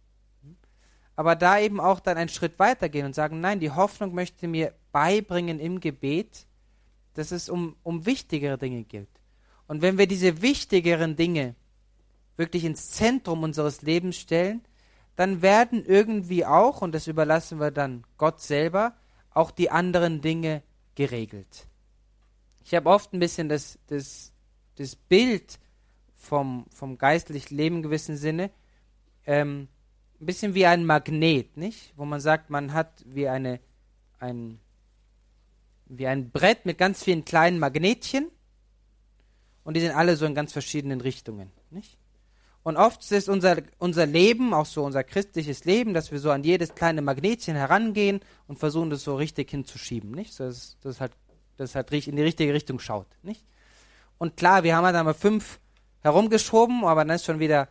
[1.14, 4.72] Aber da eben auch dann einen Schritt weitergehen und sagen, nein, die Hoffnung möchte mir
[4.92, 6.46] beibringen im Gebet,
[7.14, 9.08] dass es um, um wichtigere Dinge geht.
[9.66, 11.54] Und wenn wir diese wichtigeren Dinge
[12.36, 14.62] wirklich ins Zentrum unseres Lebens stellen,
[15.20, 18.94] dann werden irgendwie auch, und das überlassen wir dann Gott selber,
[19.33, 20.62] auch die anderen Dinge
[20.94, 21.66] geregelt.
[22.64, 24.33] Ich habe oft ein bisschen das, das,
[24.76, 25.59] das Bild
[26.14, 28.50] vom, vom geistlichen Leben in gewissem Sinne,
[29.26, 29.68] ähm,
[30.22, 31.92] ein bisschen wie ein Magnet, nicht?
[31.96, 33.61] Wo man sagt, man hat wie eine,
[34.20, 34.59] ein,
[35.85, 38.30] wie ein Brett mit ganz vielen kleinen Magnetchen
[39.64, 41.99] und die sind alle so in ganz verschiedenen Richtungen, nicht?
[42.70, 46.44] Und oft ist unser, unser Leben, auch so unser christliches Leben, dass wir so an
[46.44, 50.33] jedes kleine Magnetchen herangehen und versuchen, das so richtig hinzuschieben, nicht?
[50.33, 51.11] So, dass das halt,
[51.56, 53.44] das halt in die richtige Richtung schaut, nicht?
[54.18, 55.59] Und klar, wir haben halt einmal fünf
[56.02, 57.66] herumgeschoben, aber dann ist schon wieder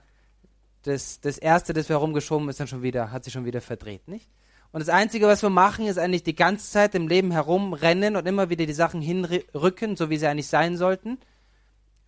[0.81, 4.05] das, das erste, das wir herumgeschoben, ist dann schon wieder, hat sich schon wieder verdreht,
[4.09, 4.27] nicht?
[4.73, 8.27] Und das Einzige, was wir machen, ist eigentlich die ganze Zeit im Leben herumrennen und
[8.27, 11.19] immer wieder die Sachen hinrücken, so wie sie eigentlich sein sollten.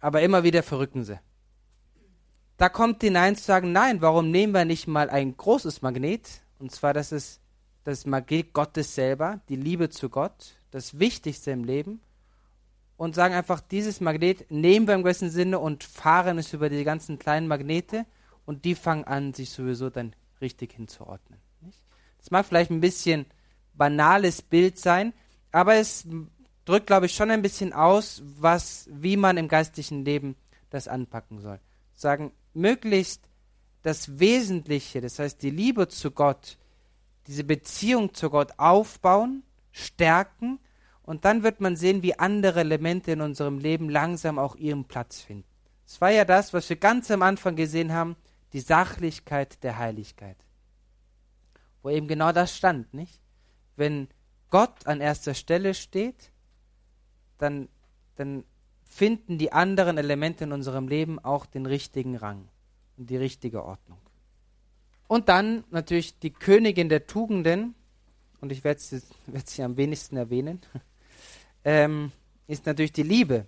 [0.02, 1.22] Aber immer wieder verrücken sie.
[2.62, 6.44] Da kommt hinein zu sagen, nein, warum nehmen wir nicht mal ein großes Magnet?
[6.60, 7.42] Und zwar, das ist
[7.86, 12.02] das Magnet Gottes selber, die Liebe zu Gott, das Wichtigste im Leben.
[12.98, 16.84] Und sagen einfach, dieses Magnet nehmen wir im gewissen Sinne und fahren es über die
[16.84, 18.06] ganzen kleinen Magnete
[18.46, 21.40] und die fangen an, sich sowieso dann richtig hinzuordnen.
[22.20, 23.26] Das mag vielleicht ein bisschen
[23.74, 25.14] banales Bild sein,
[25.52, 26.06] aber es
[26.66, 30.36] drückt, glaube ich, schon ein bisschen aus, was, wie man im geistlichen Leben
[30.70, 31.60] das anpacken soll.
[31.96, 33.22] Sagen, möglichst
[33.82, 36.58] das Wesentliche, das heißt die Liebe zu Gott,
[37.28, 40.60] diese Beziehung zu Gott aufbauen, stärken
[41.04, 45.22] und dann wird man sehen, wie andere Elemente in unserem Leben langsam auch ihren Platz
[45.22, 45.48] finden.
[45.86, 48.16] Es war ja das, was wir ganz am Anfang gesehen haben,
[48.54, 50.38] die Sachlichkeit der Heiligkeit.
[51.82, 53.20] Wo eben genau das stand, nicht?
[53.76, 54.08] Wenn
[54.50, 56.32] Gott an erster Stelle steht,
[57.38, 57.68] dann,
[58.16, 58.44] dann
[58.92, 62.50] finden die anderen Elemente in unserem Leben auch den richtigen Rang
[62.98, 63.98] und die richtige Ordnung.
[65.08, 67.74] Und dann natürlich die Königin der Tugenden,
[68.42, 70.60] und ich werde sie, werd sie am wenigsten erwähnen,
[71.64, 72.12] ähm,
[72.48, 73.48] ist natürlich die Liebe.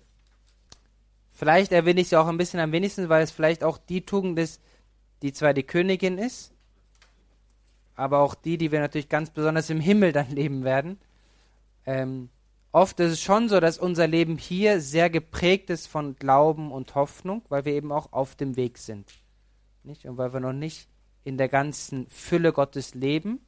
[1.30, 4.38] Vielleicht erwähne ich sie auch ein bisschen am wenigsten, weil es vielleicht auch die Tugend
[4.38, 4.62] ist,
[5.20, 6.54] die zwar die Königin ist,
[7.96, 10.98] aber auch die, die wir natürlich ganz besonders im Himmel dann leben werden.
[11.84, 12.30] Ähm,
[12.74, 16.94] oft ist es schon so, dass unser Leben hier sehr geprägt ist von Glauben und
[16.96, 19.10] Hoffnung, weil wir eben auch auf dem Weg sind.
[19.84, 20.04] Nicht?
[20.06, 20.88] Und weil wir noch nicht
[21.22, 23.40] in der ganzen Fülle Gottes leben,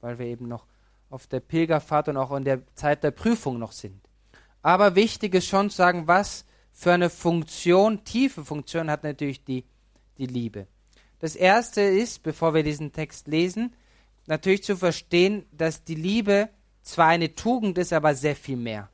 [0.00, 0.64] weil wir eben noch
[1.10, 4.00] auf der Pilgerfahrt und auch in der Zeit der Prüfung noch sind.
[4.62, 9.64] Aber wichtig ist schon zu sagen, was für eine Funktion, tiefe Funktion hat natürlich die,
[10.18, 10.68] die Liebe.
[11.18, 13.74] Das erste ist, bevor wir diesen Text lesen,
[14.26, 16.48] natürlich zu verstehen, dass die Liebe
[16.88, 18.88] zwar eine Tugend ist, aber sehr viel mehr.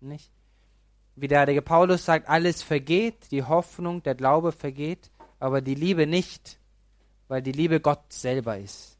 [0.00, 0.30] Nicht?
[1.14, 6.06] Wie der heilige Paulus sagt, alles vergeht, die Hoffnung, der Glaube vergeht, aber die Liebe
[6.06, 6.58] nicht,
[7.28, 8.98] weil die Liebe Gott selber ist.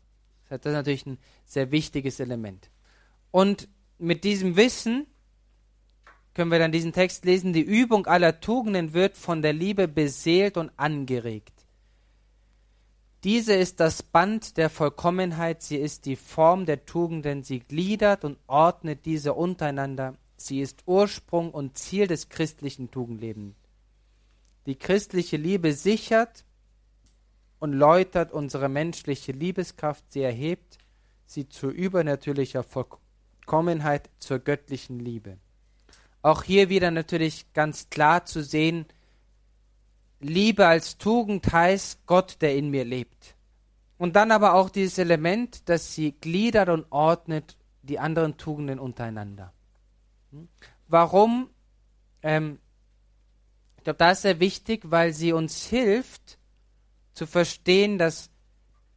[0.48, 2.70] Das ist natürlich ein sehr wichtiges Element.
[3.32, 5.06] Und mit diesem Wissen
[6.32, 10.56] können wir dann diesen Text lesen, die Übung aller Tugenden wird von der Liebe beseelt
[10.56, 11.55] und angeregt.
[13.26, 18.38] Diese ist das Band der Vollkommenheit, sie ist die Form der Tugenden, sie gliedert und
[18.46, 23.56] ordnet diese untereinander, sie ist Ursprung und Ziel des christlichen Tugendlebens.
[24.66, 26.44] Die christliche Liebe sichert
[27.58, 30.78] und läutert unsere menschliche Liebeskraft, sie erhebt
[31.26, 35.36] sie zu übernatürlicher Vollkommenheit, zur göttlichen Liebe.
[36.22, 38.86] Auch hier wieder natürlich ganz klar zu sehen,
[40.20, 43.34] Liebe als Tugend heißt Gott, der in mir lebt.
[43.98, 49.52] Und dann aber auch dieses Element, dass sie gliedert und ordnet die anderen Tugenden untereinander.
[50.32, 50.48] Hm?
[50.88, 51.50] Warum?
[52.22, 52.58] Ähm,
[53.78, 56.38] ich glaube, da ist sehr wichtig, weil sie uns hilft
[57.14, 58.30] zu verstehen, dass,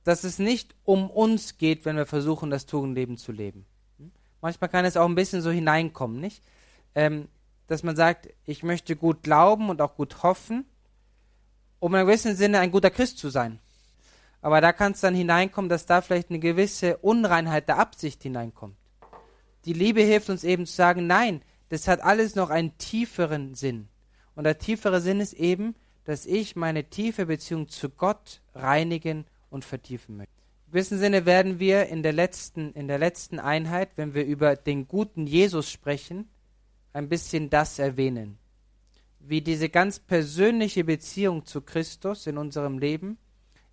[0.04, 3.66] dass es nicht um uns geht, wenn wir versuchen, das Tugendleben zu leben.
[4.00, 4.12] Hm?
[4.42, 6.44] Manchmal kann es auch ein bisschen so hineinkommen, nicht?
[6.96, 7.30] Ähm,
[7.68, 10.66] dass man sagt, ich möchte gut glauben und auch gut hoffen,
[11.80, 13.60] um in einem gewissen Sinne ein guter Christ zu sein.
[14.42, 18.76] Aber da kann es dann hineinkommen, dass da vielleicht eine gewisse Unreinheit der Absicht hineinkommt.
[19.66, 23.90] Die Liebe hilft uns eben zu sagen, nein, das hat alles noch einen tieferen Sinn.
[24.36, 29.66] Und der tiefere Sinn ist eben, dass ich meine tiefe Beziehung zu Gott reinigen und
[29.66, 30.34] vertiefen möchte.
[30.68, 34.56] In gewissem Sinne werden wir in der letzten, in der letzten Einheit, wenn wir über
[34.56, 36.30] den guten Jesus sprechen,
[36.94, 38.39] ein bisschen das erwähnen
[39.20, 43.18] wie diese ganz persönliche Beziehung zu Christus in unserem Leben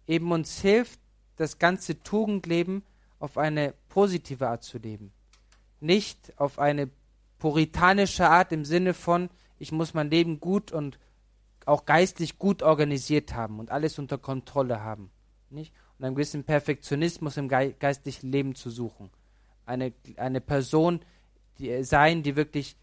[0.06, 1.00] eben uns hilft,
[1.36, 2.82] das ganze Tugendleben
[3.18, 5.12] auf eine positive Art zu leben.
[5.80, 6.90] Nicht auf eine
[7.38, 10.98] puritanische Art im Sinne von, ich muss mein Leben gut und
[11.64, 15.10] auch geistlich gut organisiert haben und alles unter Kontrolle haben.
[15.50, 15.72] Nicht?
[15.98, 19.10] und einem gewissen Perfektionismus im geistlichen Leben zu suchen.
[19.64, 21.00] Eine, eine Person
[21.58, 22.76] die, äh, sein, die wirklich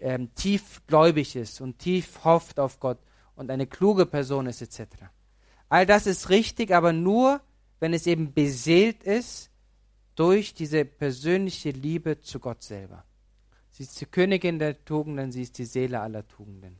[0.00, 2.98] ähm, tiefgläubig ist und tief hofft auf Gott
[3.36, 4.86] und eine kluge Person ist etc.
[5.68, 7.40] All das ist richtig, aber nur,
[7.80, 9.50] wenn es eben beseelt ist
[10.14, 13.04] durch diese persönliche Liebe zu Gott selber.
[13.70, 16.76] Sie ist die Königin der Tugenden, sie ist die Seele aller Tugenden.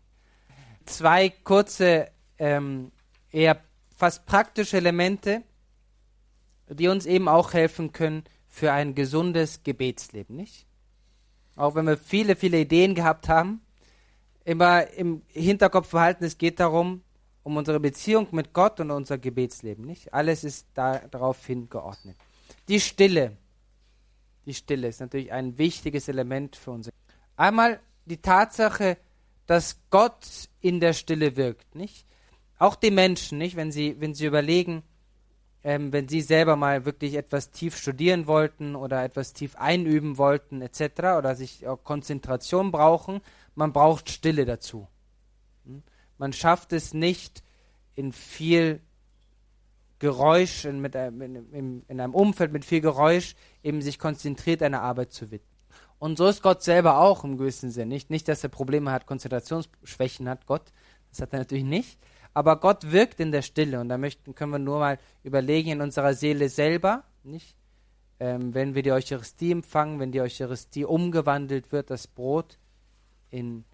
[0.87, 2.91] Zwei kurze, ähm,
[3.31, 3.61] eher
[3.95, 5.43] fast praktische Elemente,
[6.69, 10.68] die uns eben auch helfen können für ein gesundes Gebetsleben, nicht?
[11.59, 13.61] Auch wenn wir viele, viele Ideen gehabt haben,
[14.45, 17.03] immer im Hinterkopf behalten, es geht darum,
[17.43, 20.15] um unsere Beziehung mit Gott und unser Gebetsleben, nicht?
[20.15, 22.17] Alles ist da, darauf hingeordnet.
[22.69, 23.37] Die Stille.
[24.47, 26.91] Die Stille ist natürlich ein wichtiges Element für uns.
[27.37, 28.97] Einmal die Tatsache,
[29.47, 32.07] dass Gott in der Stille wirkt, nicht?
[32.61, 33.57] Auch die Menschen, nicht?
[33.57, 34.85] Wenn sie, wenn sie überlegen,
[35.69, 40.63] ähm, wenn sie selber mal wirklich etwas tief studieren wollten oder etwas tief einüben wollten,
[40.63, 40.81] etc.,
[41.19, 43.21] oder sich Konzentration brauchen,
[43.55, 44.89] man braucht Stille dazu.
[45.67, 45.83] Hm?
[46.17, 47.43] Man schafft es nicht
[47.97, 48.81] in viel
[49.99, 54.81] Geräusch, in, mit, in, in, in einem Umfeld mit viel Geräusch, eben sich konzentriert einer
[54.81, 55.55] Arbeit zu widmen.
[55.99, 57.89] Und so ist Gott selber auch im gewissen Sinn.
[57.89, 60.73] Nicht, nicht, dass er Probleme hat, Konzentrationsschwächen hat, Gott.
[61.11, 61.99] Das hat er natürlich nicht.
[62.35, 63.81] Aber Gott wirkt in der Stille.
[63.81, 67.57] Und da möchten, können wir nur mal überlegen in unserer Seele selber, nicht?
[68.21, 72.59] Ähm, wenn wir die Eucharistie empfangen, wenn die Eucharistie umgewandelt wird, das Brot
[73.31, 73.65] in,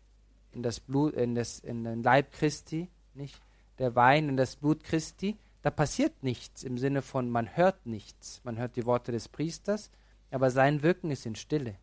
[0.52, 3.40] in das Blut, in, das, in den Leib Christi, nicht?
[3.78, 8.40] Der Wein in das Blut Christi, da passiert nichts im Sinne von, man hört nichts.
[8.44, 9.90] Man hört die Worte des Priesters,
[10.30, 11.76] aber sein Wirken ist in Stille.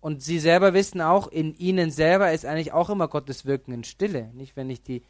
[0.00, 3.84] Und sie selber wissen auch, in ihnen selber ist eigentlich auch immer Gottes Wirken in
[3.84, 4.30] Stille.
[4.34, 5.02] Nicht, wenn ich die,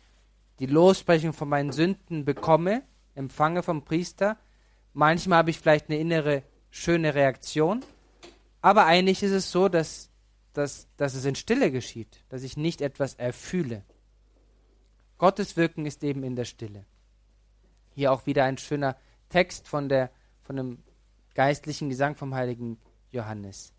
[0.62, 2.83] die Losbrechung von meinen Sünden bekomme,
[3.14, 4.38] empfange vom Priester.
[4.94, 7.85] Manchmal habe ich vielleicht eine innere schöne Reaktion,
[8.61, 10.12] aber eigentlich ist es so, dass
[10.53, 13.83] dass, dass es in Stille geschieht, dass ich nicht etwas erfühle.
[15.18, 16.85] Gottes Wirken ist eben in der Stille.
[17.94, 18.96] Hier auch wieder ein schöner
[19.29, 20.11] Text von, der,
[20.42, 20.83] von dem
[21.35, 22.79] geistlichen Gesang vom heiligen
[23.11, 23.72] Johannes.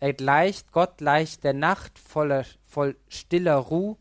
[0.00, 3.96] Er gleicht, Gott gleicht der Nacht voller, voll stiller Ruh,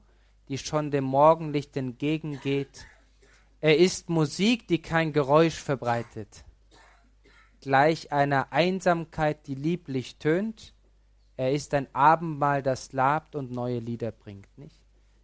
[0.50, 2.86] die schon dem Morgenlicht entgegengeht.
[3.62, 6.46] Er ist Musik, die kein Geräusch verbreitet.
[7.62, 10.76] Gleich einer Einsamkeit, die lieblich tönt,
[11.38, 14.80] er ist ein Abendmahl, das labt und neue Lieder bringt, nicht?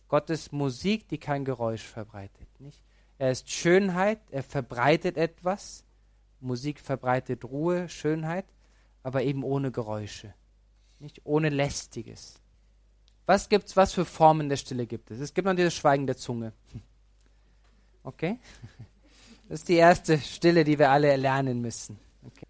[0.09, 2.83] Gottes Musik, die kein Geräusch verbreitet, nicht?
[3.17, 5.85] Er ist Schönheit, er verbreitet etwas.
[6.41, 8.45] Musik verbreitet Ruhe, Schönheit,
[9.03, 10.33] aber eben ohne Geräusche,
[10.99, 12.40] nicht ohne lästiges.
[13.25, 15.19] Was gibt's, was für Formen der Stille gibt es?
[15.19, 16.53] Es gibt noch dieses Schweigen der Zunge.
[18.03, 18.39] Okay?
[19.47, 21.99] Das ist die erste Stille, die wir alle lernen müssen.
[22.25, 22.47] Okay.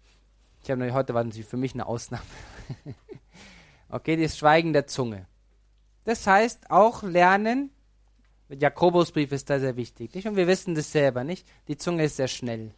[0.62, 2.24] Ich habe heute war natürlich für mich eine Ausnahme.
[3.90, 5.26] Okay, das Schweigen der Zunge.
[6.04, 7.70] Das heißt auch lernen,
[8.48, 10.26] Jakobusbrief ist da sehr wichtig, nicht?
[10.26, 11.46] Und wir wissen das selber, nicht?
[11.68, 12.72] Die Zunge ist sehr schnell.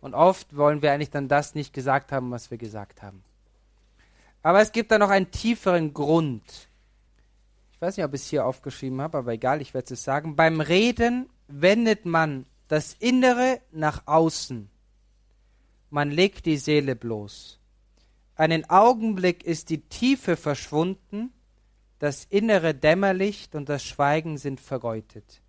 [0.00, 3.22] Und oft wollen wir eigentlich dann das nicht gesagt haben, was wir gesagt haben.
[4.42, 6.67] Aber es gibt da noch einen tieferen Grund.
[7.78, 10.34] Ich weiß nicht, ob ich es hier aufgeschrieben habe, aber egal, ich werde es sagen.
[10.34, 14.68] Beim Reden wendet man das Innere nach außen.
[15.88, 17.60] Man legt die Seele bloß.
[18.34, 21.32] Einen Augenblick ist die Tiefe verschwunden,
[22.00, 25.40] das innere Dämmerlicht und das Schweigen sind vergeutet.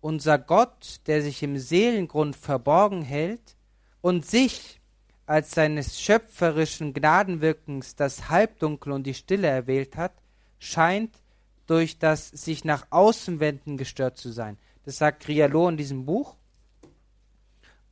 [0.00, 3.56] Unser Gott, der sich im Seelengrund verborgen hält
[4.00, 4.80] und sich
[5.26, 10.12] als seines schöpferischen Gnadenwirkens das Halbdunkel und die Stille erwählt hat,
[10.60, 11.20] scheint
[11.68, 14.58] durch das sich nach außen wenden gestört zu sein.
[14.84, 16.34] Das sagt Rialo in diesem Buch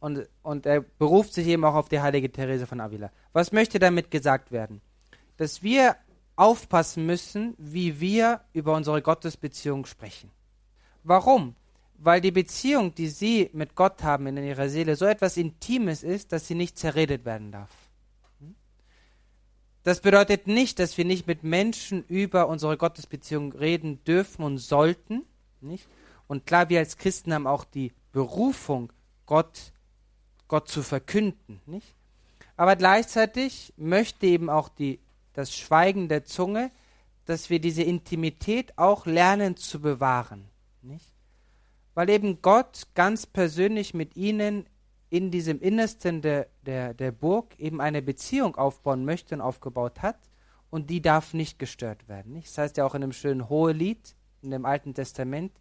[0.01, 3.11] und, und er beruft sich eben auch auf die heilige Therese von Avila.
[3.33, 4.81] Was möchte damit gesagt werden?
[5.37, 5.97] Dass wir
[6.37, 10.31] aufpassen müssen, wie wir über unsere Gottesbeziehung sprechen.
[11.03, 11.55] Warum?
[11.98, 16.33] Weil die Beziehung, die Sie mit Gott haben in Ihrer Seele, so etwas Intimes ist,
[16.33, 17.71] dass sie nicht zerredet werden darf.
[19.87, 25.23] Das bedeutet nicht, dass wir nicht mit Menschen über unsere Gottesbeziehung reden dürfen und sollten.
[25.61, 25.87] Nicht?
[26.27, 28.93] Und klar, wir als Christen haben auch die Berufung,
[29.27, 29.73] Gott
[30.49, 31.95] Gott zu verkünden, nicht?
[32.57, 34.99] Aber gleichzeitig möchte eben auch die,
[35.35, 36.73] das Schweigen der Zunge,
[37.27, 40.49] dass wir diese Intimität auch lernen zu bewahren,
[40.83, 41.13] nicht?
[41.95, 44.67] Weil eben Gott ganz persönlich mit ihnen
[45.09, 50.19] in diesem Innersten der, der, der Burg eben eine Beziehung aufbauen möchte und aufgebaut hat
[50.71, 52.33] und die darf nicht gestört werden.
[52.33, 52.48] Nicht?
[52.48, 55.52] Das heißt ja auch in einem schönen Hohelied in dem Alten Testament,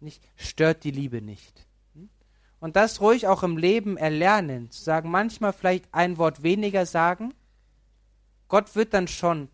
[0.00, 1.66] nicht stört die Liebe nicht.
[2.60, 7.34] Und das ruhig auch im Leben erlernen, zu sagen, manchmal vielleicht ein Wort weniger sagen.
[8.46, 9.48] Gott wird dann schon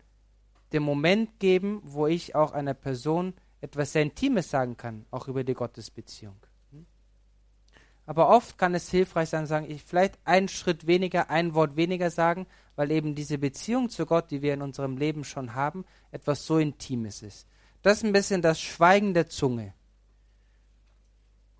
[0.73, 5.43] den Moment geben, wo ich auch einer Person etwas sehr Intimes sagen kann, auch über
[5.43, 6.35] die Gottesbeziehung.
[8.09, 12.09] Aber oft kann es hilfreich sein, sagen, ich vielleicht einen Schritt weniger, ein Wort weniger
[12.09, 16.43] sagen, weil eben diese Beziehung zu Gott, die wir in unserem Leben schon haben, etwas
[16.43, 17.45] so Intimes ist.
[17.83, 19.75] Das ist ein bisschen das Schweigen der Zunge.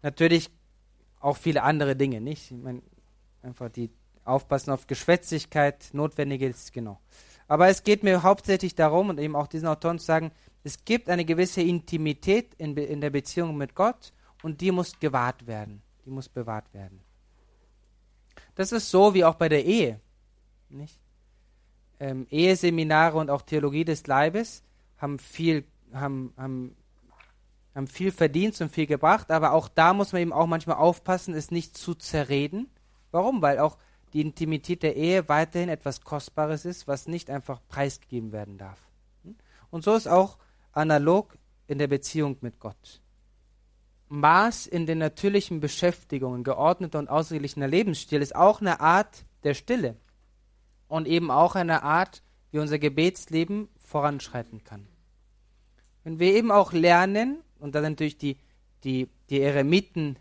[0.02, 0.50] Natürlich
[1.20, 2.50] auch viele andere Dinge, nicht?
[2.50, 2.82] Ich meine,
[3.44, 3.92] einfach die
[4.26, 7.00] Aufpassen auf Geschwätzigkeit, notwendig ist, genau.
[7.48, 10.32] Aber es geht mir hauptsächlich darum, und eben auch diesen Autoren zu sagen,
[10.64, 15.46] es gibt eine gewisse Intimität in, in der Beziehung mit Gott und die muss gewahrt
[15.46, 15.84] werden.
[16.10, 17.02] Die muss bewahrt werden.
[18.56, 20.00] Das ist so wie auch bei der Ehe.
[20.68, 21.00] Nicht?
[22.00, 24.64] Ähm, Eheseminare und auch Theologie des Leibes
[24.98, 26.76] haben viel, haben, haben,
[27.76, 31.36] haben viel verdient und viel gebracht, aber auch da muss man eben auch manchmal aufpassen,
[31.36, 32.72] es nicht zu zerreden.
[33.12, 33.44] Warum?
[33.44, 33.78] Weil auch
[34.14, 38.80] die Intimität der Ehe weiterhin etwas Kostbares ist, was nicht einfach preisgegeben werden darf.
[39.70, 40.40] Und so ist auch
[40.72, 41.38] analog
[41.68, 43.00] in der Beziehung mit Gott.
[44.10, 49.96] Maß in den natürlichen Beschäftigungen, geordneter und ausgeglichener Lebensstil ist auch eine Art der Stille
[50.88, 54.88] und eben auch eine Art, wie unser Gebetsleben voranschreiten kann.
[56.04, 58.38] Wenn wir eben auch lernen, und da sind natürlich die,
[58.84, 60.18] die, die Eremiten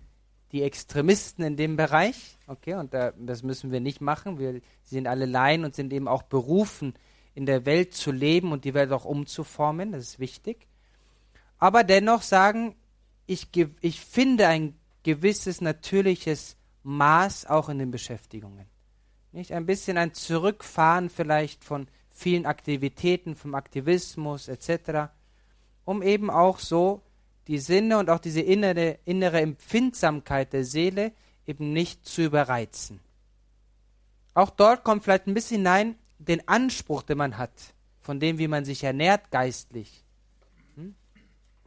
[0.53, 4.39] die Extremisten in dem Bereich, okay, und da, das müssen wir nicht machen.
[4.39, 6.95] Wir sind alle Laien und sind eben auch berufen,
[7.34, 10.66] in der Welt zu leben und die Welt auch umzuformen, das ist wichtig.
[11.59, 12.74] Aber dennoch sagen,
[13.29, 13.49] ich,
[13.83, 18.66] ich finde ein gewisses natürliches Maß auch in den Beschäftigungen.
[19.33, 25.11] Nicht ein bisschen ein Zurückfahren vielleicht von vielen Aktivitäten, vom Aktivismus etc.,
[25.85, 27.03] um eben auch so
[27.47, 31.12] die Sinne und auch diese innere, innere Empfindsamkeit der Seele
[31.47, 33.01] eben nicht zu überreizen.
[34.35, 37.53] Auch dort kommt vielleicht ein bisschen hinein den Anspruch, den man hat,
[38.01, 40.05] von dem, wie man sich ernährt geistlich.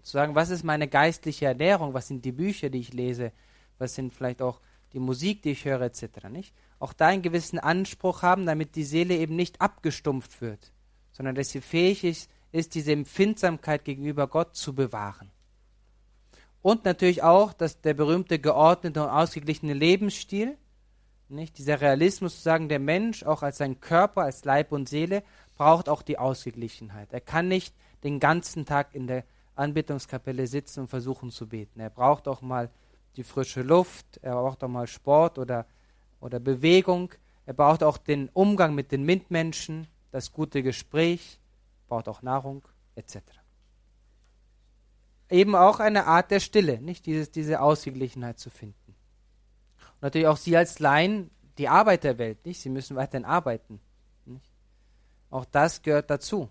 [0.03, 3.31] Zu sagen, was ist meine geistliche Ernährung, was sind die Bücher, die ich lese,
[3.77, 4.59] was sind vielleicht auch
[4.93, 6.29] die Musik, die ich höre, etc.
[6.29, 6.53] Nicht?
[6.79, 10.71] Auch da einen gewissen Anspruch haben, damit die Seele eben nicht abgestumpft wird,
[11.11, 15.31] sondern dass sie fähig ist, ist diese Empfindsamkeit gegenüber Gott zu bewahren.
[16.61, 20.57] Und natürlich auch dass der berühmte geordnete und ausgeglichene Lebensstil,
[21.29, 21.57] nicht?
[21.57, 25.23] dieser Realismus zu sagen, der Mensch auch als sein Körper, als Leib und Seele,
[25.55, 27.13] braucht auch die Ausgeglichenheit.
[27.13, 27.73] Er kann nicht
[28.03, 29.23] den ganzen Tag in der
[29.55, 31.79] Anbetungskapelle sitzen und versuchen zu beten.
[31.79, 32.69] Er braucht auch mal
[33.15, 35.65] die frische Luft, er braucht auch mal Sport oder,
[36.19, 37.11] oder Bewegung,
[37.45, 41.39] er braucht auch den Umgang mit den Mitmenschen, das gute Gespräch,
[41.87, 43.19] braucht auch Nahrung etc
[45.31, 48.95] eben auch eine Art der Stille, nicht Dieses, diese Ausgeglichenheit zu finden.
[49.95, 52.61] Und natürlich auch Sie als Laien, die Arbeiterwelt, nicht?
[52.61, 53.79] Sie müssen weiterhin arbeiten.
[54.25, 54.51] Nicht?
[55.29, 56.49] Auch das gehört dazu.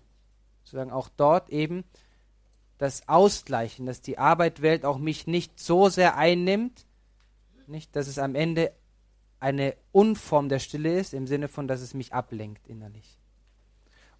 [0.63, 1.83] Sozusagen auch dort eben
[2.81, 6.87] das Ausgleichen, dass die Arbeitwelt auch mich nicht so sehr einnimmt,
[7.67, 8.71] nicht, dass es am Ende
[9.39, 13.19] eine Unform der Stille ist, im Sinne von, dass es mich ablenkt innerlich.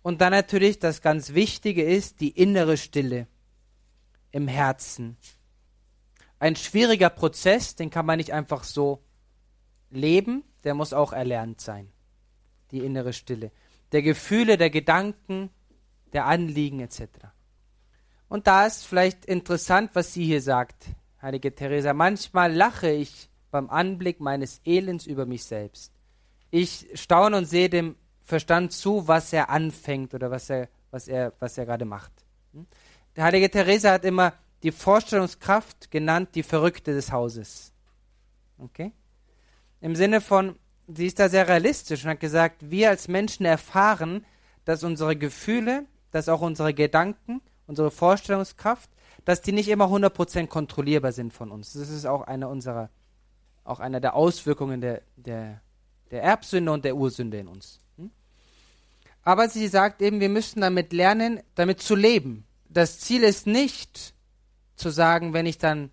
[0.03, 3.25] Und dann natürlich das ganz Wichtige ist, die innere Stille
[4.29, 5.17] im Herzen.
[6.37, 9.01] Ein schwieriger Prozess, den kann man nicht einfach so
[9.89, 11.91] leben, der muss auch erlernt sein.
[12.69, 13.51] Die innere Stille.
[13.91, 15.49] Der Gefühle, der Gedanken,
[16.13, 17.07] der Anliegen etc.
[18.31, 20.85] Und da ist vielleicht interessant, was sie hier sagt,
[21.21, 21.93] heilige Theresa.
[21.93, 25.91] Manchmal lache ich beim Anblick meines Elends über mich selbst.
[26.49, 31.33] Ich staune und sehe dem Verstand zu, was er anfängt oder was er, was er,
[31.39, 32.13] was er gerade macht.
[32.53, 32.67] Hm?
[33.17, 34.31] Der heilige Therese hat immer
[34.63, 37.73] die Vorstellungskraft genannt, die Verrückte des Hauses.
[38.59, 38.93] Okay?
[39.81, 40.55] Im Sinne von,
[40.87, 44.25] sie ist da sehr realistisch und hat gesagt, wir als Menschen erfahren,
[44.63, 47.41] dass unsere Gefühle, dass auch unsere Gedanken,
[47.71, 48.89] unsere Vorstellungskraft,
[49.25, 51.73] dass die nicht immer 100% kontrollierbar sind von uns.
[51.73, 52.89] Das ist auch eine unserer,
[53.63, 55.61] auch einer der Auswirkungen der, der,
[56.11, 57.79] der Erbsünde und der Ursünde in uns.
[57.97, 58.11] Hm?
[59.23, 64.13] Aber sie sagt eben, wir müssen damit lernen, damit zu leben das Ziel ist nicht
[64.75, 65.91] zu sagen, wenn ich dann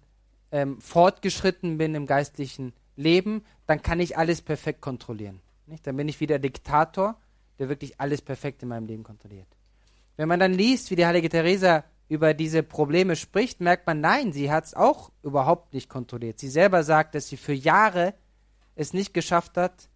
[0.52, 5.40] ähm, fortgeschritten bin im geistlichen Leben, dann kann ich alles perfekt kontrollieren.
[5.66, 5.86] Nicht?
[5.86, 7.20] Dann bin ich wieder Diktator,
[7.58, 9.48] der wirklich alles perfekt in meinem Leben kontrolliert.
[10.18, 14.32] Wenn man dann liest, wie die heilige Theresa über diese Probleme spricht, merkt man, nein,
[14.32, 16.38] sie hat es auch überhaupt nicht kontrolliert.
[16.38, 18.12] Sie selber sagt, dass sie für Jahre
[18.74, 19.88] es nicht geschafft hat,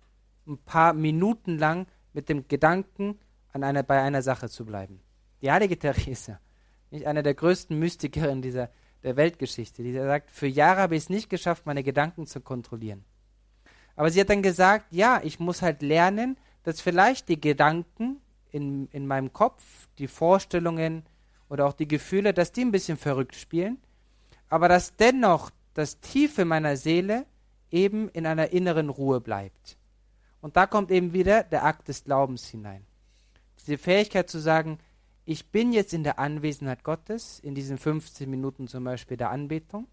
[0.47, 3.18] ein paar Minuten lang mit dem Gedanken
[3.53, 5.01] an einer, bei einer Sache zu bleiben.
[5.43, 6.39] Die heilige Theresa
[6.93, 8.70] nicht einer der größten Mystiker dieser,
[9.03, 9.83] der Weltgeschichte.
[9.83, 13.05] Die sagt, für Jahre habe ich es nicht geschafft, meine Gedanken zu kontrollieren.
[13.97, 18.20] Aber sie hat dann gesagt, ja, ich muss halt lernen, dass vielleicht die Gedanken
[18.53, 19.63] in, in meinem Kopf,
[19.99, 21.05] die Vorstellungen
[21.49, 23.79] oder auch die Gefühle, dass die ein bisschen verrückt spielen,
[24.49, 27.27] aber dass dennoch das Tiefe meiner Seele
[27.71, 29.77] eben in einer inneren Ruhe bleibt.
[30.41, 32.85] Und da kommt eben wieder der Akt des Glaubens hinein.
[33.61, 34.79] Diese Fähigkeit zu sagen,
[35.25, 39.87] ich bin jetzt in der Anwesenheit Gottes, in diesen 15 Minuten zum Beispiel der Anbetung.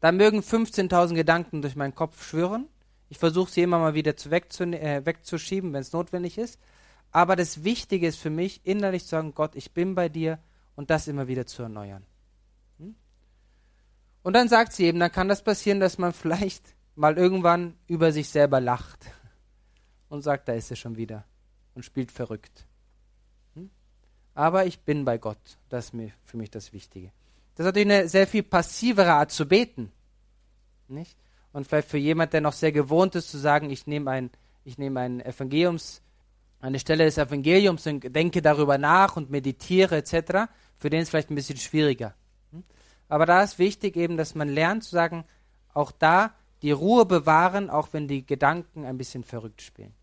[0.00, 2.68] Da mögen 15.000 Gedanken durch meinen Kopf schwirren.
[3.08, 6.58] Ich versuche sie immer mal wieder zu äh, wegzuschieben, wenn es notwendig ist.
[7.12, 10.38] Aber das Wichtige ist für mich, innerlich zu sagen, Gott, ich bin bei dir
[10.76, 12.04] und das immer wieder zu erneuern.
[12.78, 12.94] Hm?
[14.22, 18.12] Und dann sagt sie eben, dann kann das passieren, dass man vielleicht mal irgendwann über
[18.12, 19.06] sich selber lacht
[20.08, 21.24] und sagt, da ist er schon wieder
[21.74, 22.66] und spielt verrückt.
[23.54, 23.70] Hm?
[24.34, 25.58] Aber ich bin bei Gott.
[25.68, 27.12] Das ist für mich das Wichtige.
[27.54, 29.90] Das ist natürlich eine sehr viel passivere Art zu beten.
[30.88, 31.16] Nicht?
[31.52, 34.30] Und vielleicht für jemand, der noch sehr gewohnt ist, zu sagen, ich nehme ein,
[34.64, 36.00] ich nehme ein Evangeliums,
[36.60, 41.30] eine Stelle des Evangeliums und denke darüber nach und meditiere etc., für den ist vielleicht
[41.30, 42.14] ein bisschen schwieriger.
[42.52, 42.64] Hm?
[43.08, 45.24] Aber da ist wichtig eben, dass man lernt zu sagen,
[45.74, 49.94] auch da die Ruhe bewahren, auch wenn die Gedanken ein bisschen verrückt spielen.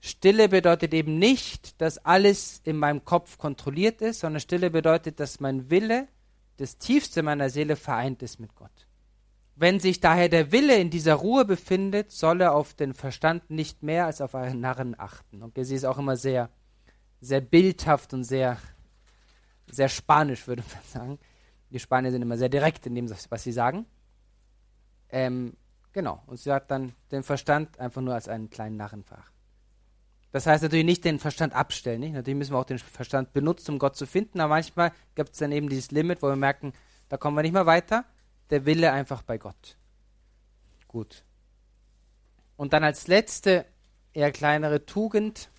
[0.00, 5.40] Stille bedeutet eben nicht, dass alles in meinem Kopf kontrolliert ist, sondern Stille bedeutet, dass
[5.40, 6.08] mein Wille,
[6.58, 8.85] das Tiefste meiner Seele, vereint ist mit Gott.
[9.56, 13.82] Wenn sich daher der Wille in dieser Ruhe befindet, soll er auf den Verstand nicht
[13.82, 15.42] mehr als auf einen Narren achten.
[15.42, 16.50] Und sie ist auch immer sehr,
[17.20, 18.58] sehr bildhaft und sehr,
[19.66, 21.18] sehr spanisch, würde man sagen.
[21.70, 23.86] Die Spanier sind immer sehr direkt in dem, was sie sagen.
[25.08, 25.56] Ähm,
[25.96, 26.22] Genau.
[26.26, 29.32] Und sie hat dann den Verstand einfach nur als einen kleinen Narrenfach.
[30.30, 32.00] Das heißt natürlich nicht den Verstand abstellen.
[32.00, 32.12] Nicht?
[32.12, 35.38] Natürlich müssen wir auch den Verstand benutzen, um Gott zu finden, aber manchmal gibt es
[35.38, 36.74] dann eben dieses Limit, wo wir merken,
[37.08, 38.04] da kommen wir nicht mehr weiter.
[38.50, 39.76] Der Wille einfach bei Gott.
[40.88, 41.24] Gut.
[42.56, 43.66] Und dann als letzte,
[44.12, 45.50] eher kleinere Tugend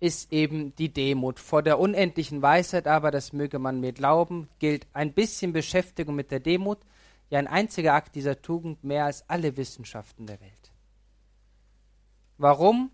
[0.00, 1.38] ist eben die Demut.
[1.38, 6.30] Vor der unendlichen Weisheit aber, das möge man mir glauben, gilt ein bisschen Beschäftigung mit
[6.30, 6.78] der Demut
[7.32, 10.70] ja ein einziger Akt dieser Tugend mehr als alle Wissenschaften der Welt.
[12.36, 12.90] Warum?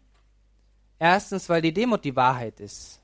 [1.00, 3.00] Erstens, weil die Demut die Wahrheit ist.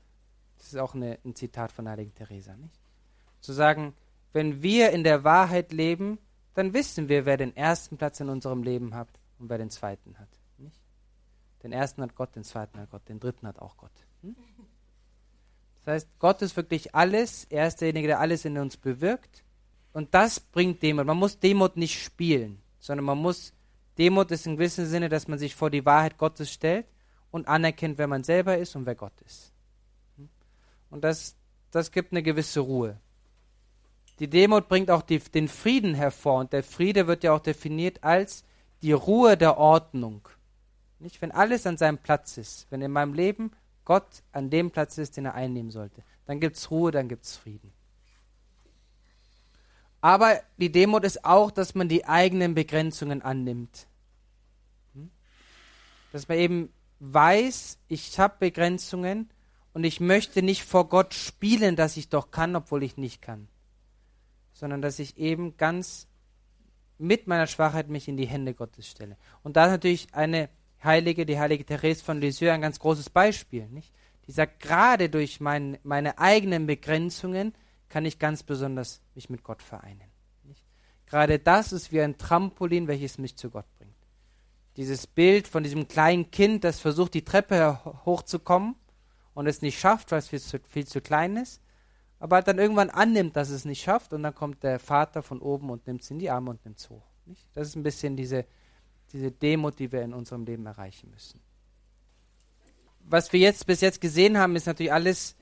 [0.57, 2.79] Das ist auch eine, ein Zitat von Heiligen Teresa, nicht?
[3.41, 3.93] Zu sagen,
[4.35, 6.19] wenn wir in der Wahrheit leben,
[6.55, 9.07] dann wissen wir, wer den ersten Platz in unserem Leben hat
[9.39, 10.27] und wer den zweiten hat.
[10.57, 10.77] Nicht?
[11.63, 13.93] Den ersten hat Gott, den zweiten hat Gott, den dritten hat auch Gott.
[14.23, 14.35] Hm?
[15.85, 19.45] Das heißt, Gott ist wirklich alles, er ist derjenige, der alles in uns bewirkt.
[19.93, 21.05] Und das bringt Demut.
[21.05, 23.53] Man muss Demut nicht spielen, sondern man muss,
[23.97, 26.87] Demut ist im gewissen Sinne, dass man sich vor die Wahrheit Gottes stellt
[27.31, 29.53] und anerkennt, wer man selber ist und wer Gott ist.
[30.89, 31.37] Und das,
[31.71, 32.99] das gibt eine gewisse Ruhe.
[34.19, 38.03] Die Demut bringt auch die, den Frieden hervor und der Friede wird ja auch definiert
[38.03, 38.45] als
[38.81, 40.27] die Ruhe der Ordnung.
[40.99, 43.51] Nicht, wenn alles an seinem Platz ist, wenn in meinem Leben
[43.83, 47.25] Gott an dem Platz ist, den er einnehmen sollte, dann gibt es Ruhe, dann gibt
[47.25, 47.71] es Frieden.
[50.01, 53.87] Aber die Demut ist auch, dass man die eigenen Begrenzungen annimmt.
[54.93, 55.09] Hm?
[56.11, 59.29] Dass man eben weiß, ich habe Begrenzungen
[59.73, 63.47] und ich möchte nicht vor Gott spielen, dass ich doch kann, obwohl ich nicht kann.
[64.55, 66.07] Sondern dass ich eben ganz
[66.97, 69.17] mit meiner Schwachheit mich in die Hände Gottes stelle.
[69.43, 70.49] Und da ist natürlich eine
[70.83, 73.67] Heilige, die heilige Therese von Lisieux, ein ganz großes Beispiel.
[73.67, 73.93] Nicht?
[74.27, 77.53] Die sagt, gerade durch mein, meine eigenen Begrenzungen
[77.89, 80.09] kann ich ganz besonders mich mit Gott vereinen.
[80.43, 80.65] Nicht?
[81.05, 83.93] Gerade das ist wie ein Trampolin, welches mich zu Gott bringt.
[84.77, 88.75] Dieses Bild von diesem kleinen Kind, das versucht, die Treppe hochzukommen
[89.33, 91.61] und es nicht schafft, weil es viel zu, viel zu klein ist,
[92.19, 95.69] aber dann irgendwann annimmt, dass es nicht schafft und dann kommt der Vater von oben
[95.69, 97.03] und nimmt es in die Arme und nimmt es hoch.
[97.25, 97.45] Nicht?
[97.53, 98.45] Das ist ein bisschen diese,
[99.11, 101.39] diese Demut, die wir in unserem Leben erreichen müssen.
[103.01, 105.35] Was wir jetzt bis jetzt gesehen haben, ist natürlich alles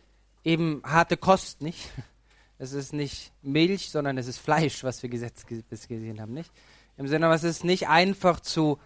[0.43, 1.89] eben harte Kost, nicht?
[2.57, 6.51] es ist nicht Milch, sondern es ist Fleisch, was wir gesetzt bis gesehen haben, nicht?
[6.97, 8.79] Im Sinne, es ist nicht einfach zu,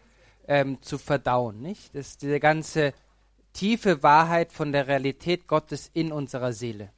[0.47, 1.95] ähm, zu verdauen, nicht?
[1.95, 2.93] Das ist diese ganze
[3.53, 6.91] tiefe Wahrheit von der Realität Gottes in unserer Seele.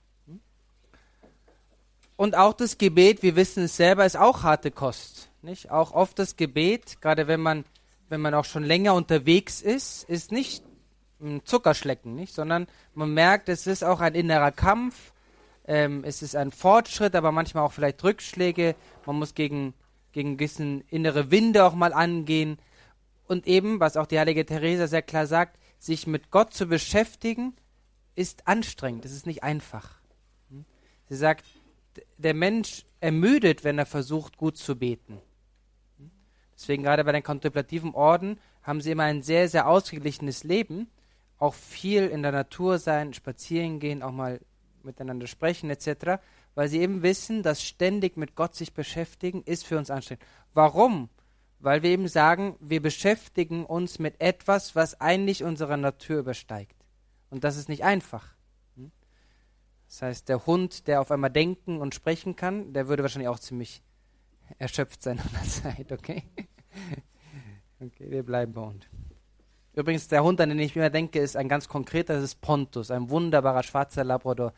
[2.19, 5.71] Und auch das Gebet, wir wissen es selber, ist auch harte Kost, nicht?
[5.71, 7.63] Auch oft das Gebet, gerade wenn man,
[8.09, 10.65] wenn man auch schon länger unterwegs ist, ist nicht
[11.21, 12.33] ein Zuckerschlecken, nicht?
[12.33, 15.13] Sondern man merkt, es ist auch ein innerer Kampf,
[15.65, 18.75] ähm, es ist ein Fortschritt, aber manchmal auch vielleicht Rückschläge.
[19.05, 19.73] Man muss gegen,
[20.11, 22.57] gegen gewissen innere Winde auch mal angehen.
[23.29, 27.55] Und eben, was auch die heilige Theresa sehr klar sagt, sich mit Gott zu beschäftigen,
[28.15, 29.05] ist anstrengend.
[29.05, 30.01] Es ist nicht einfach.
[30.49, 30.65] Hm?
[31.07, 31.45] Sie sagt,
[32.17, 35.19] der Mensch ermüdet, wenn er versucht, gut zu beten.
[36.53, 40.89] Deswegen gerade bei den kontemplativen Orden haben sie immer ein sehr, sehr ausgeglichenes Leben.
[41.37, 44.41] Auch viel in der Natur sein, spazieren gehen, auch mal
[44.83, 46.21] miteinander sprechen etc.
[46.55, 50.25] Weil sie eben wissen, dass ständig mit Gott sich beschäftigen ist für uns anstrengend.
[50.53, 51.09] Warum?
[51.59, 56.75] Weil wir eben sagen, wir beschäftigen uns mit etwas, was eigentlich unsere Natur übersteigt.
[57.29, 58.35] Und das ist nicht einfach.
[59.89, 63.39] Das heißt, der Hund, der auf einmal denken und sprechen kann, der würde wahrscheinlich auch
[63.39, 63.81] ziemlich
[64.59, 66.23] erschöpft sein an der Zeit, okay?
[67.81, 68.89] Okay, wir bleiben bei Hund.
[69.73, 72.91] Übrigens, der Hund, an den ich immer denke, ist ein ganz konkreter, das ist Pontus,
[72.91, 74.53] ein wunderbarer schwarzer Labrador,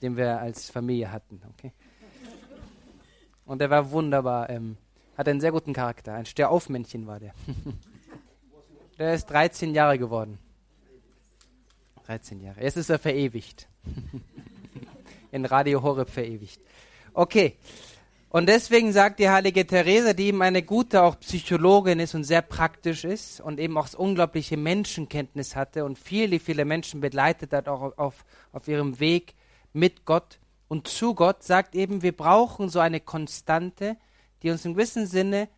[0.00, 1.74] den wir als Familie hatten, okay?
[3.44, 4.78] Und der war wunderbar, ähm,
[5.18, 7.34] hat einen sehr guten Charakter, ein Stehaufmännchen war der.
[8.98, 10.38] der ist 13 Jahre geworden.
[12.06, 12.62] 13 Jahre.
[12.62, 13.68] Jetzt ist er verewigt.
[15.32, 16.60] In Radio Horeb verewigt.
[17.12, 17.56] Okay.
[18.28, 22.40] Und deswegen sagt die heilige Therese, die eben eine gute auch Psychologin ist und sehr
[22.40, 27.98] praktisch ist und eben auch unglaubliche Menschenkenntnis hatte und viele, viele Menschen begleitet hat auch
[27.98, 29.34] auf, auf ihrem Weg
[29.74, 33.98] mit Gott und zu Gott, sagt eben, wir brauchen so eine Konstante,
[34.42, 35.50] die uns im gewissen Sinne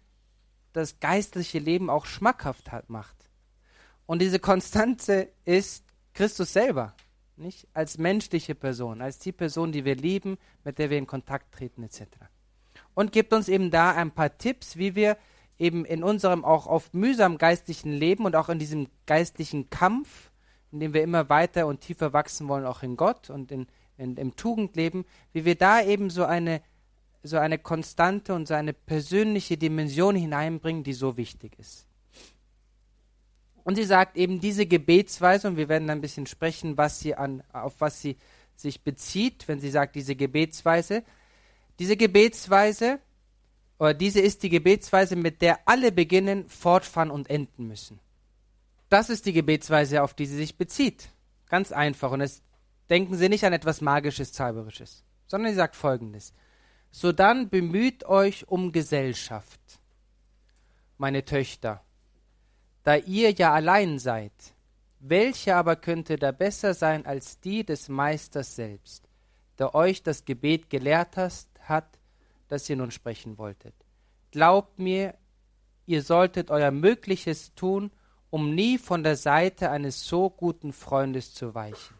[0.73, 3.17] das geistliche Leben auch schmackhaft hat, macht.
[4.07, 6.95] Und diese Konstante ist Christus selber,
[7.37, 7.67] nicht?
[7.75, 11.83] Als menschliche Person, als die Person, die wir lieben, mit der wir in Kontakt treten,
[11.83, 12.07] etc
[12.95, 15.17] und gibt uns eben da ein paar Tipps, wie wir
[15.59, 20.31] eben in unserem auch oft mühsam geistlichen Leben und auch in diesem geistlichen Kampf,
[20.73, 23.67] in dem wir immer weiter und tiefer wachsen wollen, auch in Gott und in,
[23.97, 26.61] in, im Tugendleben, wie wir da eben so eine,
[27.23, 31.87] so eine konstante und so eine persönliche Dimension hineinbringen, die so wichtig ist.
[33.65, 37.43] Und sie sagt eben diese Gebetsweise, und wir werden ein bisschen sprechen, was sie an,
[37.53, 38.17] auf was sie
[38.57, 41.03] sich bezieht, wenn sie sagt, diese Gebetsweise,
[41.79, 43.01] diese Gebetsweise,
[43.79, 47.99] oder diese ist die Gebetsweise, mit der alle beginnen, fortfahren und enden müssen.
[48.89, 51.09] Das ist die Gebetsweise, auf die sie sich bezieht.
[51.49, 52.13] Ganz einfach.
[52.13, 52.43] Und es
[52.91, 56.33] denken Sie nicht an etwas Magisches, Zauberisches, sondern sie sagt folgendes.
[56.91, 59.61] So dann bemüht euch um Gesellschaft,
[60.97, 61.84] meine Töchter,
[62.85, 64.33] da ihr ja allein seid.
[65.01, 69.09] Welche aber könnte da besser sein als die des Meisters selbst,
[69.59, 71.99] der euch das Gebet gelehrt hast, hat,
[72.49, 73.75] das ihr nun sprechen wolltet.
[74.31, 75.15] Glaubt mir,
[75.87, 77.91] ihr solltet euer Mögliches tun,
[78.31, 81.97] um nie von der Seite eines so guten Freundes zu weichen.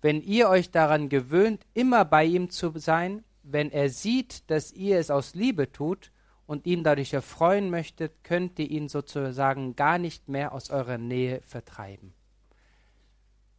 [0.00, 4.98] Wenn ihr euch daran gewöhnt, immer bei ihm zu sein, wenn er sieht, dass ihr
[4.98, 6.12] es aus Liebe tut
[6.52, 11.40] und ihn dadurch erfreuen möchtet, könnt ihr ihn sozusagen gar nicht mehr aus eurer Nähe
[11.40, 12.12] vertreiben.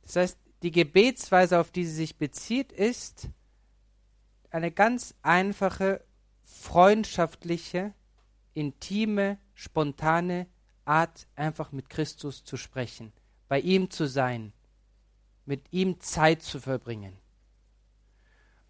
[0.04, 3.30] Das heißt, die Gebetsweise, auf die sie sich bezieht, ist,
[4.52, 6.06] eine ganz einfache,
[6.44, 7.96] freundschaftliche,
[8.54, 10.46] intime, spontane
[10.86, 13.12] Art, einfach mit Christus zu sprechen,
[13.48, 14.54] bei ihm zu sein,
[15.48, 17.18] mit ihm Zeit zu verbringen.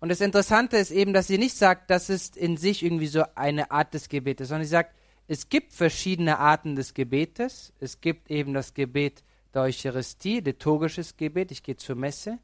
[0.04, 3.24] Und das Interessante ist eben, dass sie nicht sagt, das ist in sich irgendwie so
[3.36, 4.94] eine Art des Gebetes, sondern sie sagt,
[5.30, 7.72] es gibt verschiedene Arten des Gebetes.
[7.80, 9.24] Es gibt eben das Gebet
[9.54, 12.40] der Eucharistie, liturgisches Gebet, ich gehe zur Messe.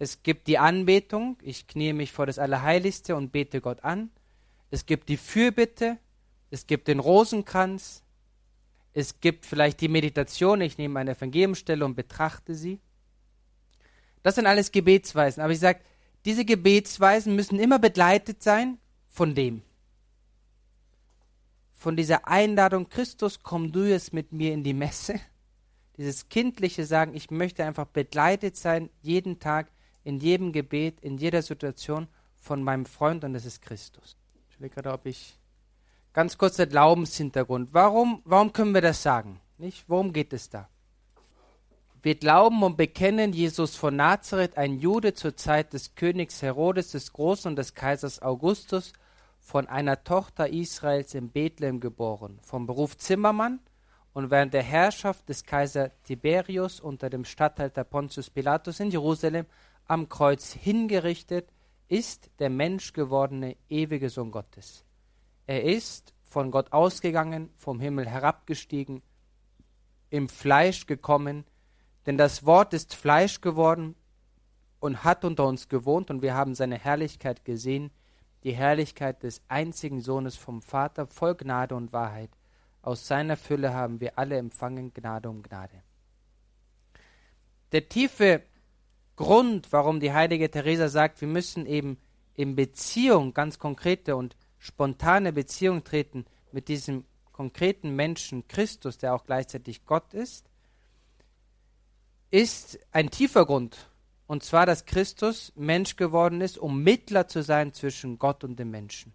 [0.00, 4.10] Es gibt die Anbetung, ich kniee mich vor das Allerheiligste und bete Gott an.
[4.72, 5.98] Es gibt die Fürbitte,
[6.50, 8.02] es gibt den Rosenkranz,
[8.92, 12.80] es gibt vielleicht die Meditation, ich nehme eine Evangeliumstelle und betrachte sie.
[14.24, 15.78] Das sind alles Gebetsweisen, aber ich sage,
[16.28, 18.76] diese Gebetsweisen müssen immer begleitet sein
[19.06, 19.62] von dem.
[21.72, 25.18] Von dieser Einladung, Christus, komm du jetzt mit mir in die Messe.
[25.96, 29.72] Dieses kindliche Sagen, ich möchte einfach begleitet sein, jeden Tag
[30.04, 34.14] in jedem Gebet, in jeder Situation von meinem Freund und das ist Christus.
[34.50, 35.38] Ich will gerade, ob ich
[36.12, 37.72] ganz kurz der Glaubenshintergrund.
[37.72, 39.40] Warum, warum können wir das sagen?
[39.56, 39.88] Nicht?
[39.88, 40.68] Worum geht es da?
[42.00, 47.12] Wir glauben und bekennen Jesus von Nazareth, ein Jude zur Zeit des Königs Herodes des
[47.12, 48.92] Großen und des Kaisers Augustus,
[49.40, 53.58] von einer Tochter Israels in Bethlehem geboren, vom Beruf Zimmermann
[54.12, 59.46] und während der Herrschaft des Kaiser Tiberius unter dem Statthalter Pontius Pilatus in Jerusalem
[59.86, 61.48] am Kreuz hingerichtet,
[61.88, 64.84] ist der menschgewordene ewige Sohn Gottes.
[65.46, 69.02] Er ist von Gott ausgegangen, vom Himmel herabgestiegen,
[70.10, 71.44] im Fleisch gekommen,
[72.08, 73.94] denn das Wort ist Fleisch geworden
[74.80, 77.90] und hat unter uns gewohnt und wir haben seine Herrlichkeit gesehen,
[78.44, 82.30] die Herrlichkeit des einzigen Sohnes vom Vater, voll Gnade und Wahrheit.
[82.80, 85.82] Aus seiner Fülle haben wir alle empfangen Gnade um Gnade.
[87.72, 88.42] Der tiefe
[89.14, 91.98] Grund, warum die heilige Teresa sagt, wir müssen eben
[92.32, 99.26] in Beziehung, ganz konkrete und spontane Beziehung treten mit diesem konkreten Menschen Christus, der auch
[99.26, 100.48] gleichzeitig Gott ist,
[102.30, 103.88] ist ein tiefer Grund.
[104.26, 108.70] Und zwar, dass Christus Mensch geworden ist, um Mittler zu sein zwischen Gott und dem
[108.70, 109.14] Menschen.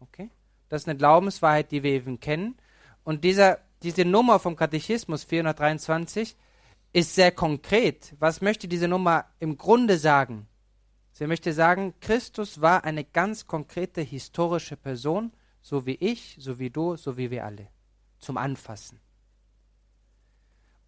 [0.00, 0.30] Okay?
[0.68, 2.56] Das ist eine Glaubenswahrheit, die wir eben kennen.
[3.04, 6.36] Und dieser, diese Nummer vom Katechismus 423
[6.92, 8.14] ist sehr konkret.
[8.18, 10.48] Was möchte diese Nummer im Grunde sagen?
[11.12, 16.70] Sie möchte sagen, Christus war eine ganz konkrete historische Person, so wie ich, so wie
[16.70, 17.68] du, so wie wir alle,
[18.18, 18.98] zum Anfassen.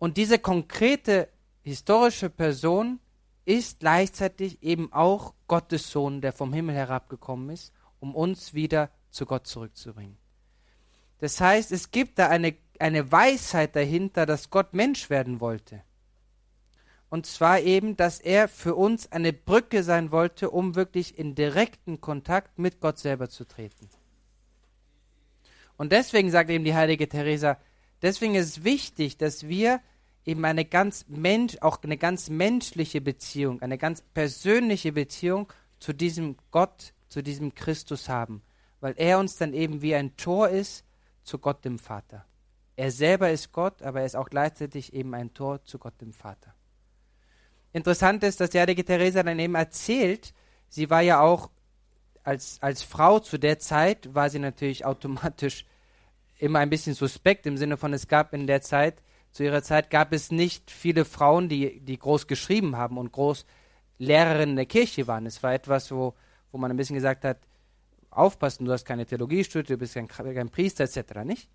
[0.03, 1.29] Und diese konkrete
[1.63, 2.99] historische Person
[3.45, 9.27] ist gleichzeitig eben auch Gottes Sohn, der vom Himmel herabgekommen ist, um uns wieder zu
[9.27, 10.19] Gott zurückzubringen.
[11.21, 15.85] Das heißt, es gibt da eine, eine Weisheit dahinter, dass Gott Mensch werden wollte.
[17.09, 22.01] Und zwar eben, dass er für uns eine Brücke sein wollte, um wirklich in direkten
[22.01, 23.89] Kontakt mit Gott selber zu treten.
[25.77, 27.57] Und deswegen sagt eben die heilige Teresa,
[28.03, 29.81] deswegen ist es wichtig, dass wir
[30.25, 36.37] eben eine ganz Mensch, auch eine ganz menschliche Beziehung, eine ganz persönliche Beziehung zu diesem
[36.51, 38.43] Gott, zu diesem Christus haben,
[38.81, 40.85] weil er uns dann eben wie ein Tor ist
[41.25, 42.25] zu Gott dem Vater.
[42.77, 46.13] Er selber ist Gott, aber er ist auch gleichzeitig eben ein Tor zu Gott dem
[46.13, 46.55] Vater.
[47.73, 50.35] Interessant ist, dass die heilige Teresa dann eben erzählt,
[50.69, 51.51] sie war ja auch
[52.23, 55.67] als, als Frau zu der Zeit, war sie natürlich automatisch
[56.39, 59.03] immer ein bisschen suspekt, im Sinne von, es gab in der Zeit,
[59.33, 63.47] zu ihrer Zeit gab es nicht viele Frauen, die, die groß geschrieben haben und groß
[63.99, 65.27] Lehrerinnen der Kirche waren.
[65.27, 66.15] Es war etwas, wo,
[66.51, 67.39] wo man ein bisschen gesagt hat,
[68.11, 71.49] aufpassen, du hast keine Theologie studiert, du bist kein, kein Priester etc., nicht?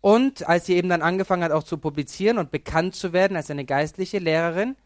[0.00, 3.50] Und als sie eben dann angefangen hat, auch zu publizieren und bekannt zu werden als
[3.50, 4.76] eine geistliche Lehrerin,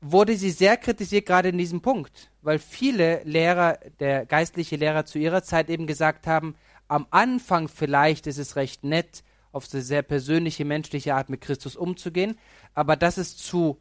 [0.00, 5.18] wurde sie sehr kritisiert, gerade in diesem Punkt, weil viele Lehrer, der geistliche Lehrer zu
[5.18, 6.54] ihrer Zeit eben gesagt haben,
[6.88, 9.24] am Anfang vielleicht ist es recht nett,
[9.56, 12.38] auf so sehr persönliche, menschliche Art mit Christus umzugehen,
[12.74, 13.78] aber das ist zu,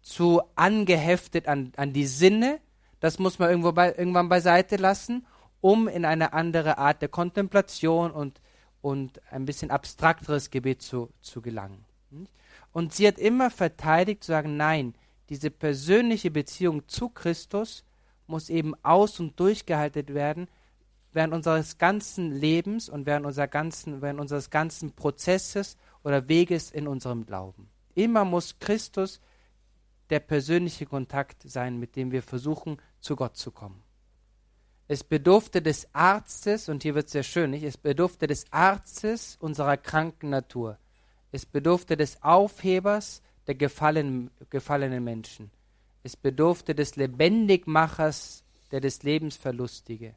[0.00, 2.60] zu angeheftet an, an die Sinne,
[3.00, 5.26] das muss man irgendwo bei, irgendwann beiseite lassen,
[5.60, 8.40] um in eine andere Art der Kontemplation und,
[8.80, 11.84] und ein bisschen abstrakteres Gebet zu, zu gelangen.
[12.72, 14.94] Und sie hat immer verteidigt zu sagen, nein,
[15.28, 17.84] diese persönliche Beziehung zu Christus
[18.26, 20.46] muss eben aus und durchgehalten werden
[21.16, 26.86] während unseres ganzen Lebens und während, unserer ganzen, während unseres ganzen Prozesses oder Weges in
[26.86, 27.70] unserem Glauben.
[27.94, 29.20] Immer muss Christus
[30.10, 33.82] der persönliche Kontakt sein, mit dem wir versuchen, zu Gott zu kommen.
[34.88, 37.64] Es bedurfte des Arztes, und hier wird es sehr schön, nicht?
[37.64, 40.78] es bedurfte des Arztes unserer kranken Natur.
[41.32, 45.50] Es bedurfte des Aufhebers der gefallenen, gefallenen Menschen.
[46.02, 50.14] Es bedurfte des Lebendigmachers, der des Lebens verlustige.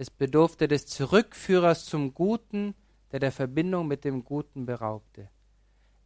[0.00, 2.74] Es bedurfte des Zurückführers zum Guten,
[3.12, 5.28] der der Verbindung mit dem Guten beraubte.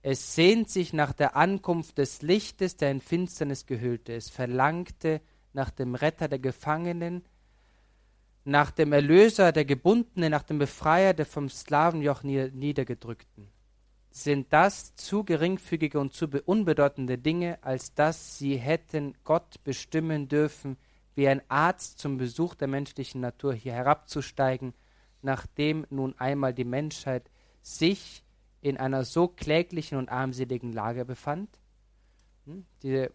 [0.03, 4.13] Es sehnt sich nach der Ankunft des Lichtes, der in Finsternis gehüllte.
[4.13, 5.21] Es verlangte
[5.53, 7.25] nach dem Retter der Gefangenen,
[8.43, 13.49] nach dem Erlöser der Gebundenen, nach dem Befreier der vom Sklavenjoch niedergedrückten
[14.11, 20.77] sind das zu geringfügige und zu unbedeutende Dinge, als dass sie hätten Gott bestimmen dürfen,
[21.15, 24.75] wie ein Arzt zum Besuch der menschlichen Natur hier herabzusteigen,
[25.23, 27.31] nachdem nun einmal die Menschheit
[27.63, 28.25] sich
[28.61, 31.49] in einer so kläglichen und armseligen Lage befand?
[32.47, 32.65] Hm?
[32.83, 33.13] Diese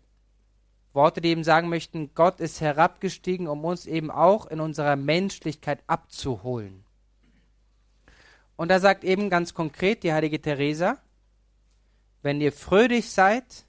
[0.93, 5.83] Worte, die eben sagen möchten, Gott ist herabgestiegen, um uns eben auch in unserer Menschlichkeit
[5.87, 6.83] abzuholen.
[8.55, 10.97] Und da sagt eben ganz konkret die heilige Teresa,
[12.21, 13.65] wenn ihr fröhlich seid,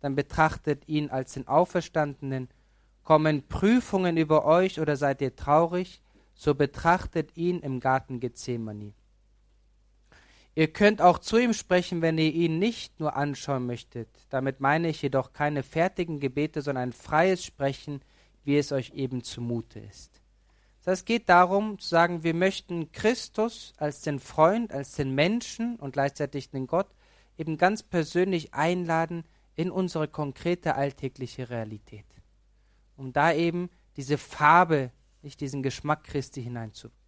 [0.00, 2.48] dann betrachtet ihn als den Auferstandenen.
[3.10, 6.00] Kommen Prüfungen über euch oder seid ihr traurig,
[6.32, 8.92] so betrachtet ihn im Garten Gethsemane.
[10.54, 14.08] Ihr könnt auch zu ihm sprechen, wenn ihr ihn nicht nur anschauen möchtet.
[14.28, 18.00] Damit meine ich jedoch keine fertigen Gebete, sondern ein freies Sprechen,
[18.44, 20.22] wie es euch eben zumute ist.
[20.84, 25.94] Es geht darum zu sagen, wir möchten Christus als den Freund, als den Menschen und
[25.94, 26.94] gleichzeitig den Gott
[27.36, 29.24] eben ganz persönlich einladen
[29.56, 32.06] in unsere konkrete alltägliche Realität.
[33.00, 34.90] Um da eben diese Farbe,
[35.22, 37.00] nicht diesen Geschmack Christi hineinzubringen.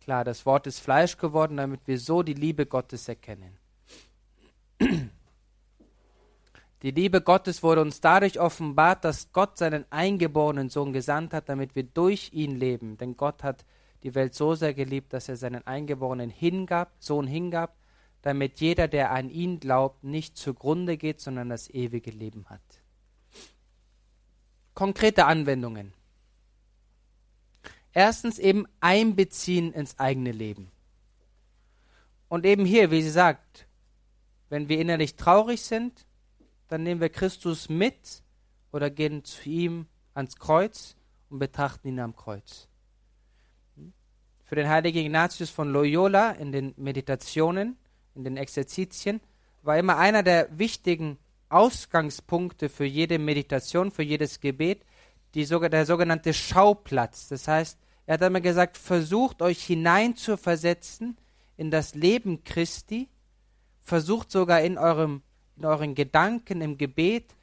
[0.00, 3.56] Klar, das Wort ist Fleisch geworden, damit wir so die Liebe Gottes erkennen.
[6.82, 11.76] Die Liebe Gottes wurde uns dadurch offenbart, dass Gott seinen eingeborenen Sohn gesandt hat, damit
[11.76, 12.96] wir durch ihn leben.
[12.96, 13.66] Denn Gott hat
[14.02, 17.76] die Welt so sehr geliebt, dass er seinen eingeborenen hingab, Sohn hingab,
[18.22, 22.79] damit jeder, der an ihn glaubt, nicht zugrunde geht, sondern das ewige Leben hat.
[24.80, 25.92] Konkrete Anwendungen.
[27.92, 30.70] Erstens eben einbeziehen ins eigene Leben.
[32.30, 33.66] Und eben hier, wie sie sagt,
[34.48, 36.06] wenn wir innerlich traurig sind,
[36.68, 38.22] dann nehmen wir Christus mit
[38.72, 40.96] oder gehen zu ihm ans Kreuz
[41.28, 42.66] und betrachten ihn am Kreuz.
[44.46, 47.76] Für den heiligen Ignatius von Loyola in den Meditationen,
[48.14, 49.20] in den Exerzitien,
[49.60, 51.18] war immer einer der wichtigen
[51.50, 54.82] Ausgangspunkte für jede Meditation, für jedes Gebet,
[55.34, 57.28] die, der sogenannte Schauplatz.
[57.28, 61.16] Das heißt, er hat einmal gesagt, versucht euch hineinzuversetzen
[61.56, 63.08] in das Leben Christi,
[63.82, 65.22] versucht sogar in, eurem,
[65.56, 67.36] in euren Gedanken im Gebet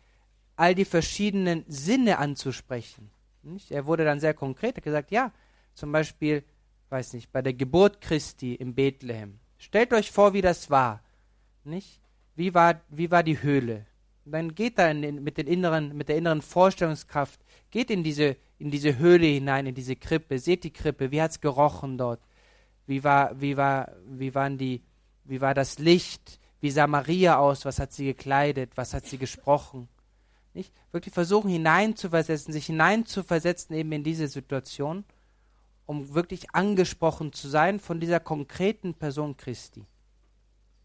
[0.56, 3.12] all die verschiedenen Sinne anzusprechen.
[3.44, 3.72] Nicht?
[3.72, 5.32] Er wurde dann sehr konkret, hat gesagt, ja,
[5.74, 6.44] zum Beispiel,
[6.90, 9.40] weiß nicht, bei der Geburt Christi im Bethlehem.
[9.58, 11.02] Stellt euch vor, wie das war.
[11.64, 12.02] Nicht?
[12.36, 13.86] Wie war, wie war die Höhle?
[14.30, 17.40] Dann geht da in, mit, den inneren, mit der inneren Vorstellungskraft,
[17.72, 21.32] geht in diese, in diese Höhle hinein, in diese Krippe, seht die Krippe, wie hat
[21.32, 22.20] es gerochen dort?
[22.86, 24.82] Wie war, wie war, wie waren die,
[25.26, 26.40] wie war das Licht?
[26.60, 27.66] Wie sah Maria aus?
[27.66, 28.72] Was hat sie gekleidet?
[28.76, 29.88] Was hat sie gesprochen?
[30.54, 30.74] Nicht?
[30.92, 35.04] Wirklich versuchen hineinzuversetzen, sich hineinzuversetzen eben in diese Situation,
[35.86, 39.86] um wirklich angesprochen zu sein von dieser konkreten Person Christi.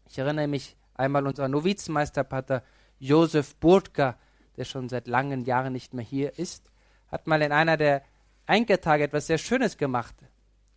[0.09, 2.63] Ich erinnere mich einmal unser Novizenmeister Pater
[3.03, 4.17] Josef Burtka,
[4.55, 6.71] der schon seit langen Jahren nicht mehr hier ist,
[7.11, 8.01] hat mal in einer der
[8.45, 10.15] Einkertage etwas sehr Schönes gemacht.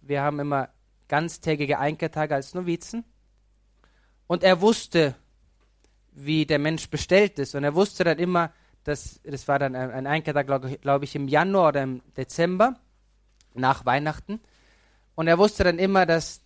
[0.01, 0.71] Wir haben immer
[1.07, 3.05] ganztägige Einkertage als Novizen.
[4.27, 5.15] Und er wusste,
[6.11, 7.55] wie der Mensch bestellt ist.
[7.55, 8.53] Und er wusste dann immer,
[8.83, 12.75] das, das war dann ein Einkehrtag, glaube glaub ich, im Januar oder im Dezember,
[13.55, 14.41] nach Weihnachten.
[15.15, 16.43] Und er wusste dann immer, dass,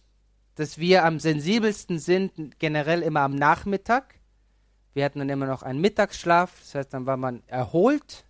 [0.57, 4.20] dass wir am sensibelsten sind, generell immer am Nachmittag.
[4.93, 8.25] Wir hatten dann immer noch einen Mittagsschlaf, das heißt, dann war man erholt.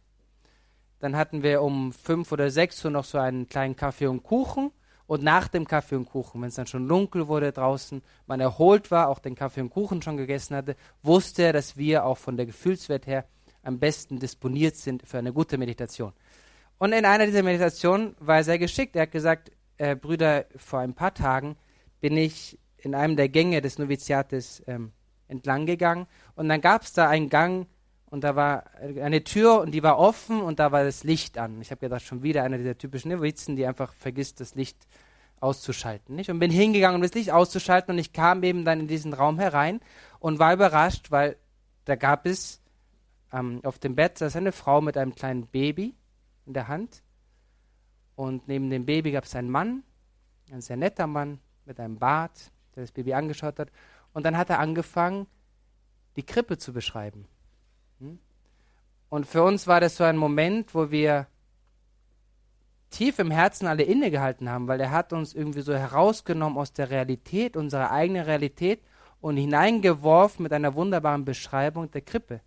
[0.99, 4.71] Dann hatten wir um fünf oder sechs Uhr noch so einen kleinen Kaffee und Kuchen.
[5.07, 8.93] Und nach dem Kaffee und Kuchen, wenn es dann schon dunkel wurde draußen, man erholt
[8.93, 12.37] war, auch den Kaffee und Kuchen schon gegessen hatte, wusste er, dass wir auch von
[12.37, 13.25] der Gefühlswert her
[13.63, 16.13] am besten disponiert sind für eine gute Meditation.
[16.79, 18.95] Und in einer dieser Meditationen war er sehr geschickt.
[18.95, 21.57] Er hat gesagt, äh, Brüder, vor ein paar Tagen
[22.01, 24.93] bin ich in einem der Gänge des Noviziates ähm,
[25.31, 27.67] entlang gegangen und dann gab es da einen Gang
[28.07, 31.61] und da war eine Tür und die war offen und da war das Licht an.
[31.61, 34.89] Ich habe gedacht, schon wieder einer dieser typischen Novizen, die einfach vergisst, das Licht
[35.39, 36.17] auszuschalten.
[36.17, 36.31] Nicht?
[36.31, 39.39] Und bin hingegangen, um das Licht auszuschalten und ich kam eben dann in diesen Raum
[39.39, 39.81] herein
[40.19, 41.37] und war überrascht, weil
[41.85, 42.61] da gab es
[43.33, 45.95] ähm, auf dem Bett saß eine Frau mit einem kleinen Baby
[46.47, 47.03] in der Hand.
[48.17, 49.83] Und neben dem Baby gab es einen Mann,
[50.51, 53.71] ein sehr netter Mann mit einem Bart, der das Baby angeschaut hat.
[54.13, 55.27] Und dann hat er angefangen,
[56.17, 57.27] die Krippe zu beschreiben.
[58.01, 58.19] Hm?
[59.09, 61.27] Und für uns war das so ein Moment, wo wir
[62.91, 66.91] tief im Herzen alle innegehalten haben, weil er hat uns irgendwie so herausgenommen aus der
[66.91, 68.81] Realität, unserer eigenen Realität
[69.21, 72.41] und hineingeworfen mit einer wunderbaren Beschreibung der Krippe.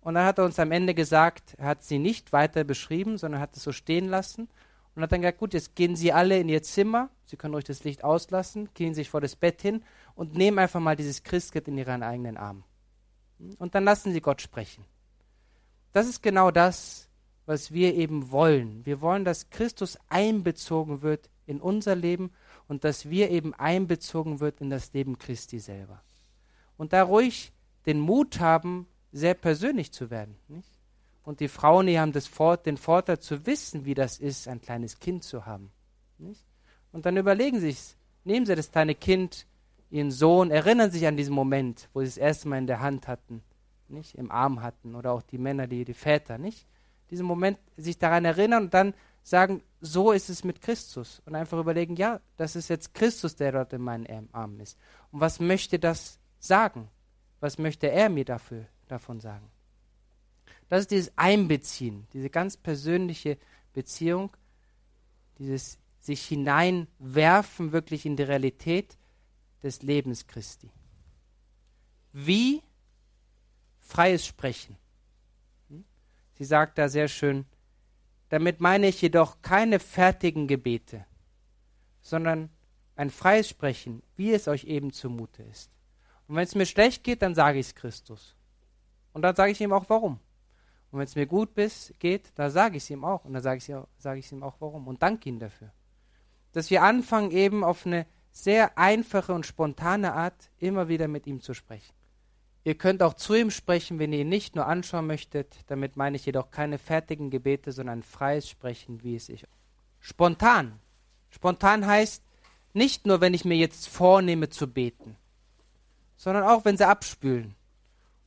[0.00, 3.40] Und dann hat er uns am Ende gesagt, er hat sie nicht weiter beschrieben, sondern
[3.40, 4.48] hat es so stehen lassen
[4.94, 7.64] und hat dann gesagt, gut, jetzt gehen Sie alle in Ihr Zimmer, Sie können ruhig
[7.64, 9.82] das Licht auslassen, gehen sich vor das Bett hin
[10.20, 12.62] und nehmen einfach mal dieses Christkind in Ihren eigenen Arm.
[13.58, 14.84] Und dann lassen Sie Gott sprechen.
[15.94, 17.08] Das ist genau das,
[17.46, 18.84] was wir eben wollen.
[18.84, 22.32] Wir wollen, dass Christus einbezogen wird in unser Leben
[22.68, 26.02] und dass wir eben einbezogen wird in das Leben Christi selber.
[26.76, 27.50] Und da ruhig
[27.86, 30.36] den Mut haben, sehr persönlich zu werden.
[30.48, 30.68] Nicht?
[31.22, 34.98] Und die Frauen, die haben Vor den Vorteil zu wissen, wie das ist, ein kleines
[34.98, 35.70] Kind zu haben.
[36.18, 36.44] Nicht?
[36.92, 39.46] Und dann überlegen sie sich, nehmen sie das kleine Kind,
[39.90, 43.08] ihren Sohn, erinnern sich an diesen Moment, wo sie es erste Mal in der Hand
[43.08, 43.42] hatten,
[43.88, 46.66] nicht im Arm hatten, oder auch die Männer, die, die Väter, nicht?
[47.10, 51.20] Diesen Moment sich daran erinnern und dann sagen, so ist es mit Christus.
[51.26, 54.78] Und einfach überlegen, ja, das ist jetzt Christus, der dort in meinen Armen ist.
[55.10, 56.88] Und was möchte das sagen?
[57.40, 59.50] Was möchte er mir dafür davon sagen.
[60.68, 63.38] Das ist dieses Einbeziehen, diese ganz persönliche
[63.72, 64.36] Beziehung,
[65.38, 68.96] dieses sich hineinwerfen wirklich in die Realität
[69.62, 70.70] des Lebens Christi.
[72.12, 72.62] Wie
[73.80, 74.76] freies Sprechen.
[75.68, 75.84] Hm?
[76.34, 77.44] Sie sagt da sehr schön,
[78.28, 81.04] damit meine ich jedoch keine fertigen Gebete,
[82.00, 82.50] sondern
[82.96, 85.70] ein freies Sprechen, wie es euch eben zumute ist.
[86.28, 88.36] Und wenn es mir schlecht geht, dann sage ich es Christus.
[89.12, 90.20] Und dann sage ich ihm auch warum.
[90.90, 93.24] Und wenn es mir gut bis, geht, dann sage ich es ihm auch.
[93.24, 94.86] Und dann sage ich, ich ihm auch warum.
[94.86, 95.72] Und danke ihm dafür.
[96.52, 101.40] Dass wir anfangen, eben auf eine sehr einfache und spontane Art immer wieder mit ihm
[101.40, 101.94] zu sprechen.
[102.62, 105.56] Ihr könnt auch zu ihm sprechen, wenn ihr ihn nicht nur anschauen möchtet.
[105.68, 109.32] Damit meine ich jedoch keine fertigen Gebete, sondern freies Sprechen, wie es
[109.98, 110.78] Spontan.
[111.30, 112.22] Spontan heißt
[112.72, 115.16] nicht nur, wenn ich mir jetzt vornehme zu beten,
[116.16, 117.54] sondern auch, wenn sie abspülen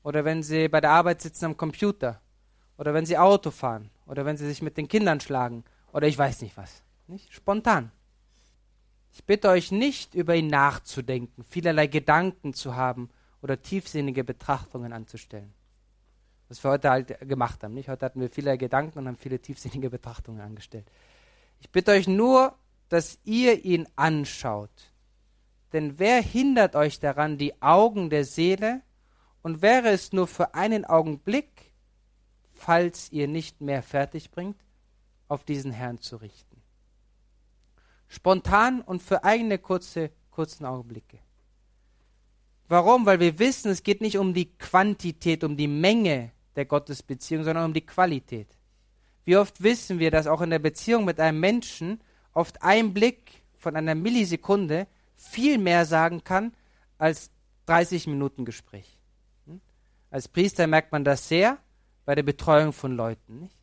[0.01, 2.21] oder wenn sie bei der Arbeit sitzen am Computer
[2.77, 6.17] oder wenn sie Auto fahren oder wenn sie sich mit den Kindern schlagen oder ich
[6.17, 6.83] weiß nicht was.
[7.07, 7.31] Nicht?
[7.33, 7.91] Spontan.
[9.13, 13.09] Ich bitte euch nicht, über ihn nachzudenken, vielerlei Gedanken zu haben
[13.41, 15.53] oder tiefsinnige Betrachtungen anzustellen.
[16.49, 17.73] Was wir heute halt gemacht haben.
[17.73, 17.89] Nicht?
[17.89, 20.89] Heute hatten wir viele Gedanken und haben viele tiefsinnige Betrachtungen angestellt.
[21.59, 22.55] Ich bitte euch nur,
[22.89, 24.91] dass ihr ihn anschaut.
[25.71, 28.81] Denn wer hindert euch daran, die Augen der Seele,
[29.43, 31.73] und wäre es nur für einen Augenblick,
[32.51, 34.57] falls ihr nicht mehr fertig bringt,
[35.27, 36.52] auf diesen Herrn zu richten.
[38.13, 41.17] Spontan und für eigene kurze, kurzen Augenblicke.
[42.67, 43.07] Warum?
[43.07, 47.65] Weil wir wissen, es geht nicht um die Quantität, um die Menge der Gottesbeziehung, sondern
[47.65, 48.47] um die Qualität.
[49.25, 52.01] Wie oft wissen wir, dass auch in der Beziehung mit einem Menschen
[52.33, 54.85] oft ein Blick von einer Millisekunde
[55.15, 56.53] viel mehr sagen kann
[56.99, 57.31] als
[57.65, 58.99] 30 Minuten Gespräch.
[59.47, 59.59] Hm?
[60.11, 61.57] Als Priester merkt man das sehr
[62.05, 63.39] bei der Betreuung von Leuten.
[63.39, 63.57] Nicht?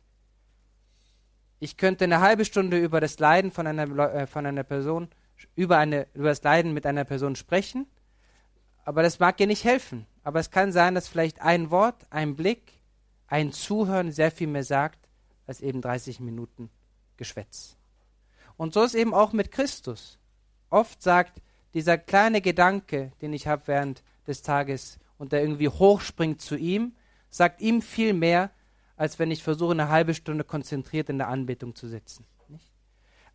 [1.63, 3.83] Ich könnte eine halbe Stunde über das Leiden von einer,
[4.15, 5.09] äh, von einer Person,
[5.55, 7.85] über, eine, über das Leiden mit einer Person sprechen,
[8.83, 10.07] aber das mag ihr nicht helfen.
[10.23, 12.73] Aber es kann sein, dass vielleicht ein Wort, ein Blick,
[13.27, 15.07] ein Zuhören sehr viel mehr sagt,
[15.45, 16.71] als eben 30 Minuten
[17.15, 17.77] Geschwätz.
[18.57, 20.17] Und so ist eben auch mit Christus.
[20.71, 21.43] Oft sagt
[21.75, 26.95] dieser kleine Gedanke, den ich habe während des Tages und der irgendwie hochspringt zu ihm,
[27.29, 28.49] sagt ihm viel mehr,
[29.01, 32.23] als wenn ich versuche, eine halbe Stunde konzentriert in der Anbetung zu sitzen.
[32.49, 32.71] Nicht?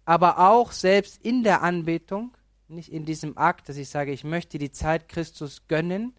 [0.05, 2.37] Aber auch selbst in der Anbetung,
[2.69, 6.15] nicht in diesem Akt, dass ich sage, ich möchte die Zeit Christus gönnen,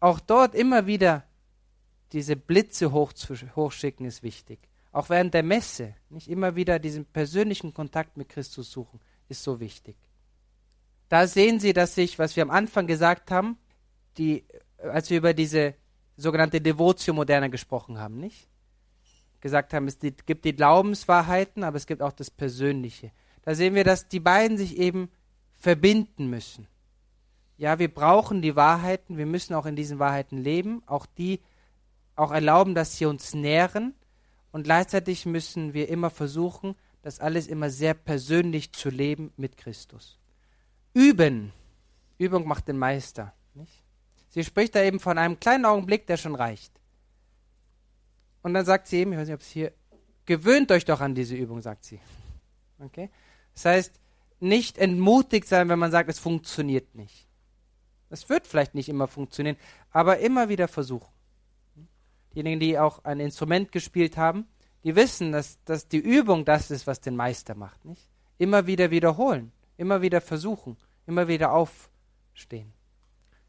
[0.00, 1.24] auch dort immer wieder
[2.12, 4.58] diese Blitze hochschicken ist wichtig.
[4.90, 9.60] Auch während der Messe, nicht immer wieder diesen persönlichen Kontakt mit Christus suchen, ist so
[9.60, 9.96] wichtig.
[11.10, 13.58] Da sehen Sie, dass sich, was wir am Anfang gesagt haben,
[14.16, 14.46] die,
[14.78, 15.74] als wir über diese
[16.16, 18.48] sogenannte Devotio Moderna gesprochen haben, nicht?
[19.42, 23.12] Gesagt haben, es gibt die Glaubenswahrheiten, aber es gibt auch das Persönliche.
[23.42, 25.10] Da sehen wir, dass die beiden sich eben
[25.52, 26.66] verbinden müssen.
[27.58, 31.40] Ja, wir brauchen die Wahrheiten, wir müssen auch in diesen Wahrheiten leben, auch die
[32.16, 33.94] auch erlauben, dass sie uns nähren
[34.52, 40.18] und gleichzeitig müssen wir immer versuchen, das alles immer sehr persönlich zu leben mit Christus.
[40.94, 41.52] Üben.
[42.18, 43.32] Übung macht den Meister.
[44.28, 46.72] Sie spricht da eben von einem kleinen Augenblick, der schon reicht.
[48.42, 49.72] Und dann sagt sie eben, ich weiß nicht, ob es hier,
[50.26, 52.00] gewöhnt euch doch an diese Übung, sagt sie.
[52.78, 53.10] Okay?
[53.54, 54.00] Das heißt,
[54.40, 57.28] nicht entmutigt sein, wenn man sagt, es funktioniert nicht.
[58.10, 59.56] Es wird vielleicht nicht immer funktionieren,
[59.90, 61.08] aber immer wieder versuchen.
[62.34, 64.46] Diejenigen, die auch ein Instrument gespielt haben,
[64.84, 67.84] die wissen, dass, dass die Übung das ist, was den Meister macht.
[67.84, 68.08] Nicht?
[68.38, 70.76] Immer wieder wiederholen, immer wieder versuchen,
[71.06, 72.72] immer wieder aufstehen.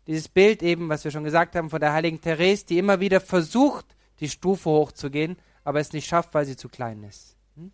[0.05, 3.21] Dieses Bild eben, was wir schon gesagt haben von der heiligen Therese, die immer wieder
[3.21, 3.85] versucht,
[4.23, 7.35] die Stufe hochzugehen, aber es nicht schafft, weil sie zu klein ist.
[7.55, 7.71] Hm?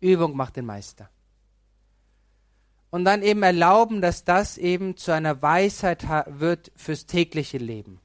[0.00, 1.08] Übung macht den Meister.
[2.90, 8.00] Und dann eben erlauben, dass das eben zu einer Weisheit wird fürs tägliche Leben.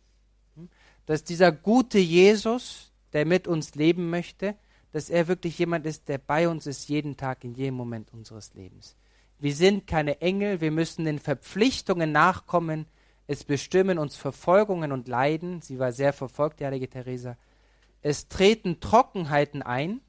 [0.56, 0.70] Hm?
[1.08, 4.56] Dass dieser gute Jesus, der mit uns leben möchte,
[4.92, 8.54] dass er wirklich jemand ist, der bei uns ist jeden Tag, in jedem Moment unseres
[8.54, 8.96] Lebens.
[9.40, 12.86] Wir sind keine Engel, wir müssen den Verpflichtungen nachkommen,
[13.28, 15.62] es bestimmen uns Verfolgungen und Leiden.
[15.62, 17.38] Sie war sehr verfolgt, die heilige Theresa.
[18.02, 20.02] Es treten Trockenheiten ein.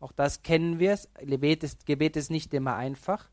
[0.00, 0.98] Auch das kennen wir.
[1.20, 3.28] Gebet ist, Gebet ist nicht immer einfach.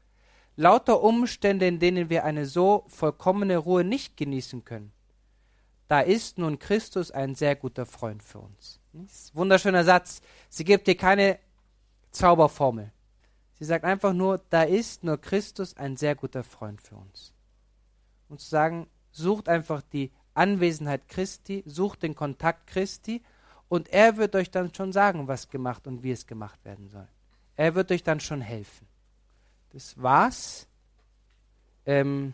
[0.58, 4.92] Lauter Umstände, in denen wir eine so vollkommene Ruhe nicht genießen können.
[5.88, 8.82] Da ist nun Christus ein sehr guter Freund für uns.
[9.34, 10.22] Wunderschöner Satz.
[10.50, 11.40] Sie gibt dir keine
[12.12, 12.92] Zauberformel.
[13.58, 17.34] Sie sagt einfach nur, da ist nur Christus ein sehr guter Freund für uns.
[18.28, 18.88] Und zu sagen,
[19.20, 23.22] sucht einfach die Anwesenheit Christi, sucht den Kontakt Christi
[23.68, 27.08] und er wird euch dann schon sagen, was gemacht und wie es gemacht werden soll.
[27.56, 28.88] Er wird euch dann schon helfen.
[29.72, 30.68] Das war's.
[31.86, 32.34] Ähm,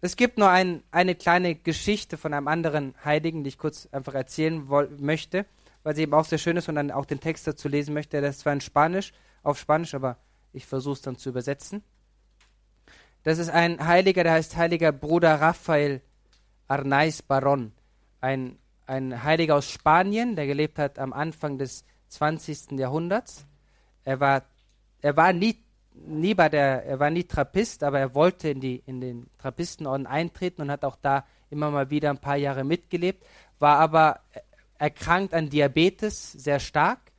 [0.00, 4.14] es gibt nur ein, eine kleine Geschichte von einem anderen Heiligen, die ich kurz einfach
[4.14, 4.66] erzählen
[4.98, 5.44] möchte,
[5.82, 8.20] weil sie eben auch sehr schön ist und dann auch den Text dazu lesen möchte.
[8.20, 9.12] Das ist zwar in Spanisch,
[9.42, 10.16] auf Spanisch, aber
[10.52, 11.82] ich versuche es dann zu übersetzen.
[13.28, 16.00] Das ist ein Heiliger, der heißt Heiliger Bruder Raphael
[16.66, 17.72] Arnaiz Baron.
[18.22, 22.78] Ein, ein Heiliger aus Spanien, der gelebt hat am Anfang des 20.
[22.78, 23.44] Jahrhunderts.
[24.02, 24.44] Er war,
[25.02, 25.62] er war nie,
[25.92, 30.06] nie bei der, er war nie Trappist, aber er wollte in, die, in den Trappistenorden
[30.06, 33.26] eintreten und hat auch da immer mal wieder ein paar Jahre mitgelebt,
[33.58, 34.20] war aber
[34.78, 37.12] erkrankt an Diabetes sehr stark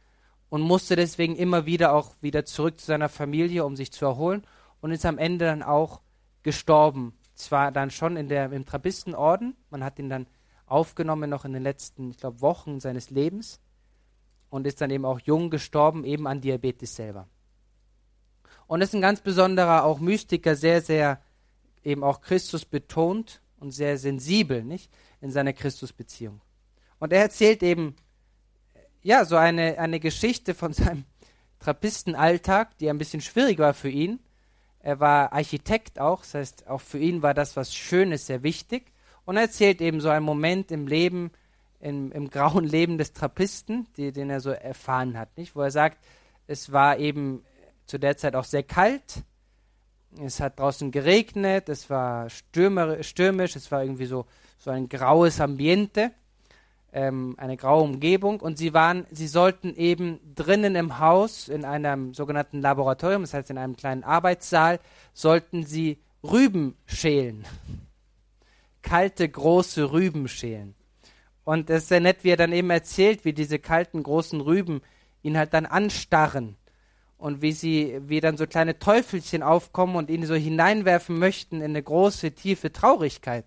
[0.49, 4.43] und musste deswegen immer wieder auch wieder zurück zu seiner Familie, um sich zu erholen
[4.81, 6.01] und ist am Ende dann auch
[6.43, 7.13] gestorben.
[7.35, 10.27] Zwar dann schon in der, im Trappistenorden, man hat ihn dann
[10.65, 13.59] aufgenommen noch in den letzten, ich glaube, Wochen seines Lebens
[14.49, 17.27] und ist dann eben auch jung gestorben, eben an Diabetes selber.
[18.67, 21.21] Und ist ein ganz besonderer, auch Mystiker, sehr, sehr
[21.83, 24.91] eben auch Christus betont und sehr sensibel, nicht?
[25.21, 26.41] In seiner Christusbeziehung.
[26.99, 27.95] Und er erzählt eben,
[29.01, 31.05] ja, so eine, eine Geschichte von seinem
[31.59, 34.19] Trappistenalltag, die ein bisschen schwierig war für ihn.
[34.81, 38.91] Er war Architekt auch, das heißt, auch für ihn war das was Schönes sehr wichtig.
[39.25, 41.31] Und er erzählt eben so einen Moment im Leben,
[41.79, 45.55] im, im grauen Leben des Trappisten, die, den er so erfahren hat, nicht?
[45.55, 45.97] Wo er sagt,
[46.47, 47.43] es war eben
[47.85, 49.23] zu der Zeit auch sehr kalt,
[50.17, 54.25] es hat draußen geregnet, es war stürmisch, es war irgendwie so,
[54.57, 56.11] so ein graues Ambiente,
[56.93, 62.13] ähm, eine graue Umgebung und sie waren, sie sollten eben drinnen im Haus in einem
[62.13, 64.79] sogenannten Laboratorium, das heißt in einem kleinen Arbeitssaal,
[65.13, 67.45] sollten sie Rüben schälen.
[68.81, 70.75] Kalte, große Rüben schälen.
[71.43, 74.81] Und es ist sehr nett, wie er dann eben erzählt, wie diese kalten, großen Rüben
[75.23, 76.55] ihn halt dann anstarren
[77.17, 81.71] und wie sie, wie dann so kleine Teufelchen aufkommen und ihn so hineinwerfen möchten in
[81.71, 83.45] eine große, tiefe Traurigkeit.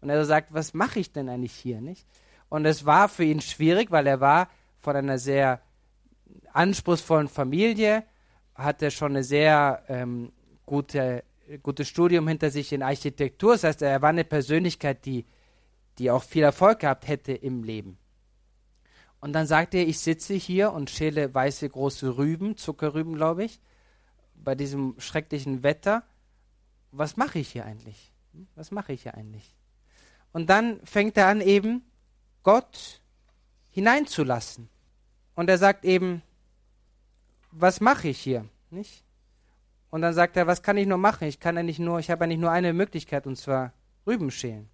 [0.00, 2.06] Und er sagt, was mache ich denn eigentlich hier, nicht?
[2.52, 5.62] Und es war für ihn schwierig, weil er war von einer sehr
[6.52, 8.04] anspruchsvollen Familie,
[8.54, 10.32] hatte schon eine sehr ähm,
[10.66, 11.24] gute,
[11.62, 13.52] gutes Studium hinter sich in Architektur.
[13.52, 15.24] Das heißt, er war eine Persönlichkeit, die,
[15.96, 17.96] die auch viel Erfolg gehabt hätte im Leben.
[19.20, 23.60] Und dann sagt er, ich sitze hier und schäle weiße große Rüben, Zuckerrüben, glaube ich,
[24.34, 26.02] bei diesem schrecklichen Wetter.
[26.90, 28.12] Was mache ich hier eigentlich?
[28.56, 29.54] Was mache ich hier eigentlich?
[30.34, 31.86] Und dann fängt er an, eben
[32.42, 33.00] Gott
[33.70, 34.68] hineinzulassen.
[35.34, 36.22] Und er sagt eben,
[37.50, 38.46] was mache ich hier?
[38.70, 39.04] Nicht?
[39.90, 41.28] Und dann sagt er, was kann ich nur machen?
[41.28, 43.72] Ich kann ja nicht nur, ich habe ja nicht nur eine Möglichkeit, und zwar
[44.06, 44.68] Rüben schälen.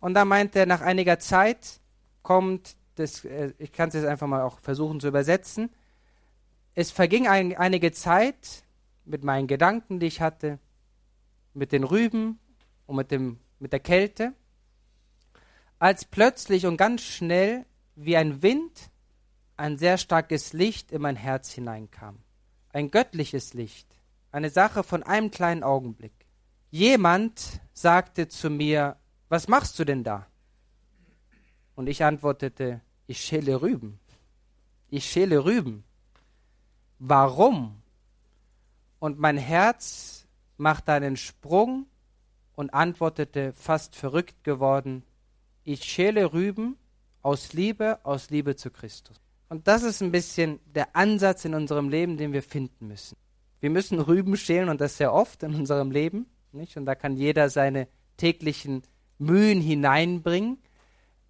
[0.00, 1.80] Und da meint er, nach einiger Zeit
[2.22, 5.70] kommt das, äh, ich kann es jetzt einfach mal auch versuchen zu übersetzen.
[6.74, 8.64] Es verging ein, einige Zeit
[9.04, 10.58] mit meinen Gedanken, die ich hatte,
[11.54, 12.38] mit den Rüben
[12.86, 14.34] und mit, dem, mit der Kälte,
[15.78, 17.64] als plötzlich und ganz schnell
[17.94, 18.90] wie ein Wind
[19.56, 22.18] ein sehr starkes Licht in mein Herz hineinkam.
[22.72, 23.86] Ein göttliches Licht,
[24.30, 26.12] eine Sache von einem kleinen Augenblick.
[26.70, 28.96] Jemand sagte zu mir,
[29.28, 30.26] was machst du denn da?
[31.74, 33.98] Und ich antwortete, ich schäle Rüben.
[34.90, 35.84] Ich schäle Rüben.
[36.98, 37.82] Warum?
[38.98, 40.26] Und mein Herz
[40.56, 41.86] machte einen Sprung
[42.54, 45.04] und antwortete fast verrückt geworden,
[45.72, 46.76] ich schäle Rüben
[47.22, 49.20] aus Liebe, aus Liebe zu Christus.
[49.48, 53.16] Und das ist ein bisschen der Ansatz in unserem Leben, den wir finden müssen.
[53.60, 56.76] Wir müssen Rüben schälen und das sehr oft in unserem Leben, nicht?
[56.76, 58.82] Und da kann jeder seine täglichen
[59.18, 60.58] Mühen hineinbringen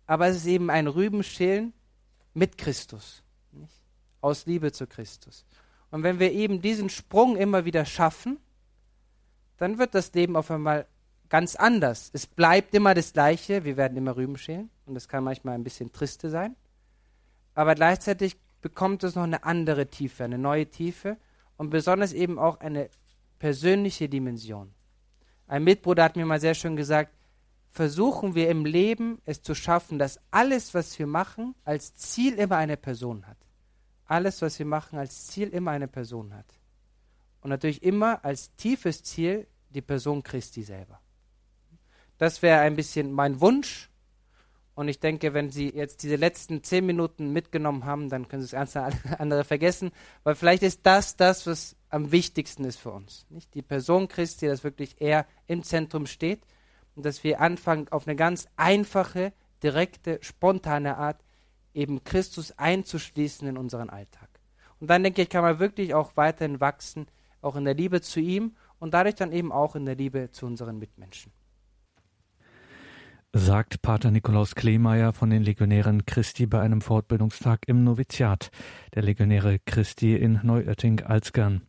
[0.09, 1.75] aber es ist eben ein Rübenschälen
[2.33, 3.23] mit Christus,
[3.53, 3.71] nicht?
[4.23, 5.45] aus Liebe zu Christus.
[5.91, 8.39] Und wenn wir eben diesen Sprung immer wieder schaffen,
[9.59, 10.87] dann wird das Leben auf einmal
[11.29, 12.11] ganz anders.
[12.13, 15.65] Es bleibt immer das Gleiche, wir werden immer Rüben schälen und das kann manchmal ein
[15.65, 16.57] bisschen triste sein,
[17.55, 21.17] aber gleichzeitig bekommt es noch eine andere Tiefe, eine neue Tiefe
[21.57, 22.89] und besonders eben auch eine
[23.39, 24.73] persönliche Dimension.
[25.47, 27.13] Ein Mitbruder hat mir mal sehr schön gesagt,
[27.71, 32.57] versuchen wir im Leben es zu schaffen, dass alles, was wir machen, als Ziel immer
[32.57, 33.37] eine Person hat.
[34.07, 36.47] Alles, was wir machen, als Ziel immer eine Person hat.
[37.41, 41.01] Und natürlich immer als tiefes Ziel die Person Christi selber.
[42.19, 43.89] Das wäre ein bisschen mein Wunsch.
[44.75, 48.55] Und ich denke, wenn Sie jetzt diese letzten zehn Minuten mitgenommen haben, dann können Sie
[48.55, 48.83] das ganze
[49.19, 49.91] andere vergessen,
[50.23, 53.27] weil vielleicht ist das das, was am wichtigsten ist für uns.
[53.29, 56.43] Nicht die Person Christi, dass wirklich er im Zentrum steht
[56.95, 59.33] und dass wir anfangen, auf eine ganz einfache,
[59.63, 61.25] direkte, spontane Art
[61.75, 64.29] eben Christus einzuschließen in unseren Alltag.
[64.81, 67.07] Und dann denke ich, kann man wirklich auch weiterhin wachsen,
[67.41, 70.47] auch in der Liebe zu ihm und dadurch dann eben auch in der Liebe zu
[70.47, 71.33] unseren Mitmenschen.
[73.35, 78.51] Sagt Pater Nikolaus Kleemeyer von den Legionären Christi bei einem Fortbildungstag im Noviziat
[78.95, 81.61] der Legionäre Christi in Neuötting-Alzgern.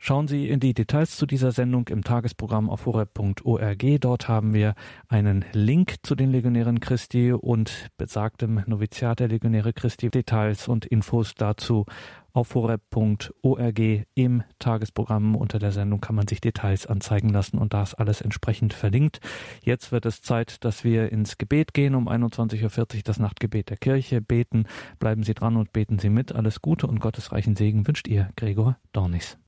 [0.00, 3.84] Schauen Sie in die Details zu dieser Sendung im Tagesprogramm auf horeb.org.
[3.98, 4.76] Dort haben wir
[5.08, 10.10] einen Link zu den Legionären Christi und besagtem Noviziat der Legionäre Christi.
[10.10, 11.86] Details und Infos dazu
[12.32, 13.78] auf horeb.org
[14.14, 18.20] im Tagesprogramm unter der Sendung kann man sich Details anzeigen lassen und da ist alles
[18.20, 19.20] entsprechend verlinkt.
[19.62, 21.94] Jetzt wird es Zeit, dass wir ins Gebet gehen.
[21.94, 24.66] Um 21.40 Uhr das Nachtgebet der Kirche beten.
[24.98, 26.32] Bleiben Sie dran und beten Sie mit.
[26.32, 29.36] Alles Gute und Gottes reichen Segen wünscht ihr, Gregor Dornis.